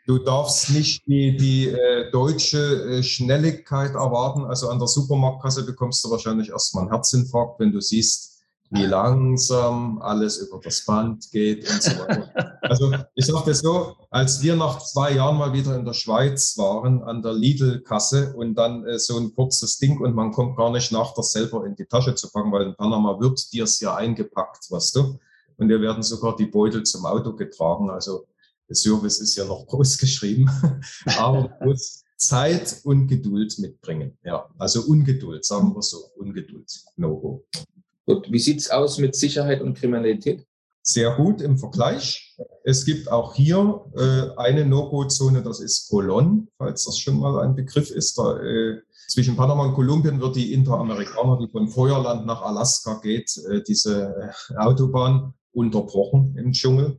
[0.06, 4.44] Du darfst nicht die, die äh, deutsche äh, Schnelligkeit erwarten.
[4.44, 8.33] Also an der Supermarktkasse bekommst du wahrscheinlich erstmal einen Herzinfarkt, wenn du siehst,
[8.70, 12.30] wie langsam alles über das Band geht und so weiter.
[12.64, 16.56] Also ich sage das so, als wir nach zwei Jahren mal wieder in der Schweiz
[16.56, 20.72] waren, an der Lidl-Kasse und dann äh, so ein kurzes Ding und man kommt gar
[20.72, 23.80] nicht nach, das selber in die Tasche zu packen, weil in Panama wird dir es
[23.80, 25.18] ja eingepackt, weißt du.
[25.58, 27.90] Und dir werden sogar die Beutel zum Auto getragen.
[27.90, 28.26] Also
[28.68, 30.50] der Service ist ja noch groß geschrieben,
[31.18, 34.16] aber muss Zeit und Geduld mitbringen.
[34.24, 37.44] Ja, also Ungeduld, sagen wir so, Ungeduld, No-Go.
[38.06, 40.46] Gut, wie sieht's aus mit Sicherheit und Kriminalität?
[40.82, 42.36] Sehr gut im Vergleich.
[42.62, 47.54] Es gibt auch hier äh, eine No-Go-Zone, das ist Colon, falls das schon mal ein
[47.54, 48.18] Begriff ist.
[48.18, 53.34] Da, äh, zwischen Panama und Kolumbien wird die Interamerikaner, die von Feuerland nach Alaska geht,
[53.50, 54.14] äh, diese
[54.50, 56.98] äh, Autobahn unterbrochen im Dschungel.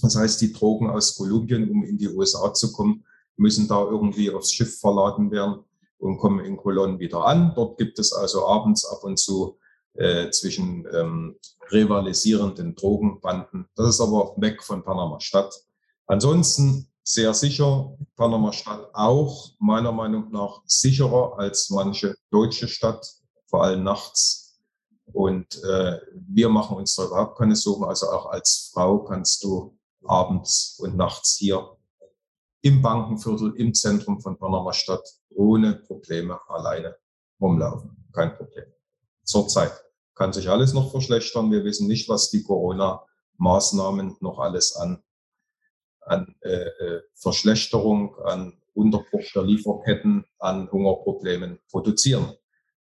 [0.00, 3.04] Das heißt, die Drogen aus Kolumbien, um in die USA zu kommen,
[3.36, 5.64] müssen da irgendwie aufs Schiff verladen werden
[5.98, 7.52] und kommen in Colon wieder an.
[7.54, 9.58] Dort gibt es also abends ab und zu
[9.98, 11.36] äh, zwischen ähm,
[11.72, 13.68] rivalisierenden Drogenbanden.
[13.74, 15.52] Das ist aber weg von Panama Stadt.
[16.06, 23.06] Ansonsten sehr sicher, Panama Stadt auch meiner Meinung nach sicherer als manche deutsche Stadt,
[23.46, 24.60] vor allem nachts.
[25.12, 27.84] Und äh, wir machen uns da überhaupt keine Sorgen.
[27.84, 31.76] Also auch als Frau kannst du abends und nachts hier
[32.60, 36.96] im Bankenviertel, im Zentrum von Panama Stadt ohne Probleme alleine
[37.40, 38.08] rumlaufen.
[38.12, 38.66] Kein Problem
[39.24, 39.87] zurzeit.
[40.18, 41.52] Kann sich alles noch verschlechtern.
[41.52, 45.00] Wir wissen nicht, was die Corona-Maßnahmen noch alles an,
[46.00, 52.34] an äh, äh, Verschlechterung, an Unterbruch der Lieferketten, an Hungerproblemen produzieren.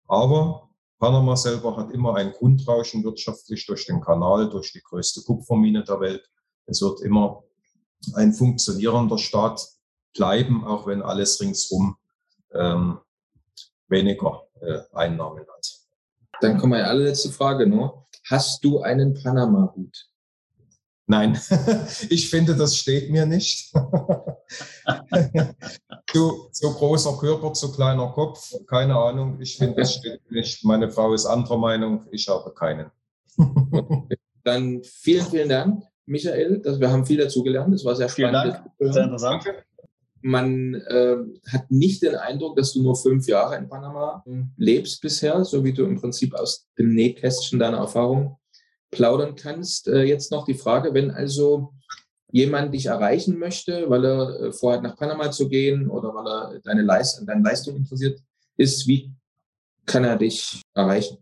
[0.07, 5.83] Aber Panama selber hat immer ein Grundrauschen wirtschaftlich durch den Kanal, durch die größte Kupfermine
[5.83, 6.29] der Welt.
[6.67, 7.43] Es wird immer
[8.13, 9.67] ein funktionierender Staat
[10.13, 11.97] bleiben, auch wenn alles ringsrum
[12.53, 12.99] ähm,
[13.89, 15.84] weniger äh, Einnahmen hat.
[16.41, 18.05] Dann kommt meine allerletzte Frage nur.
[18.29, 20.07] Hast du einen Panama-Hut?
[21.07, 21.39] Nein,
[22.09, 23.71] ich finde, das steht mir nicht.
[26.11, 29.39] zu, zu, großer Körper, zu kleiner Kopf, keine Ahnung.
[29.39, 30.65] Ich finde, das steht mir nicht.
[30.65, 32.89] Meine Frau ist anderer Meinung, ich habe keinen.
[34.43, 36.61] Dann vielen, vielen Dank, Michael.
[36.61, 37.71] Dass wir haben viel dazu gelernt.
[37.73, 38.61] Das war sehr spannend.
[38.79, 38.93] Vielen Dank.
[38.93, 39.45] Sehr interessant.
[40.27, 41.17] Man äh,
[41.51, 44.23] hat nicht den Eindruck, dass du nur fünf Jahre in Panama
[44.57, 48.39] lebst bisher, so wie du im Prinzip aus dem Nähkästchen deiner Erfahrung
[48.89, 49.87] plaudern kannst.
[49.87, 51.73] Äh, jetzt noch die Frage, wenn also
[52.31, 56.59] jemand dich erreichen möchte, weil er äh, vorhat, nach Panama zu gehen oder weil er
[56.61, 58.19] deine Leist an deine Leistung interessiert
[58.57, 59.13] ist, wie
[59.85, 61.19] kann er dich erreichen?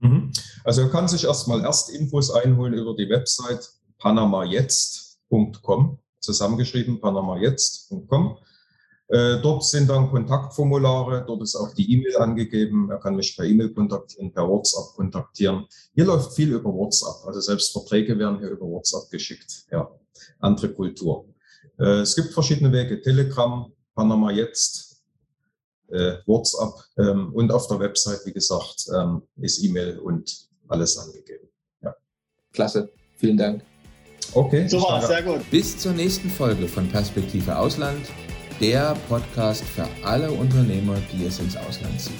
[0.00, 0.32] Mhm.
[0.64, 8.38] Also er kann sich erstmal Erstinfos einholen über die Website panamajetzt.com, zusammengeschrieben panamajetzt.com.
[9.08, 12.90] Äh, dort sind dann Kontaktformulare, dort ist auch die E-Mail angegeben.
[12.90, 15.66] Er kann mich per E-Mail kontaktieren, per WhatsApp kontaktieren.
[15.94, 19.66] Hier läuft viel über WhatsApp, also selbst Verträge werden hier über WhatsApp geschickt.
[19.70, 19.90] Ja,
[20.38, 21.26] andere Kultur.
[21.78, 25.02] Äh, es gibt verschiedene Wege, Telegram, Panama jetzt,
[25.88, 31.48] äh, WhatsApp ähm, und auf der Website, wie gesagt, ähm, ist E-Mail und alles angegeben.
[31.82, 31.94] Ja.
[32.52, 33.62] Klasse, vielen Dank.
[34.34, 34.66] Okay.
[34.66, 35.50] Super, sehr gut.
[35.50, 38.06] Bis zur nächsten Folge von Perspektive Ausland
[38.60, 42.12] der Podcast für alle Unternehmer, die es ins Ausland zieht.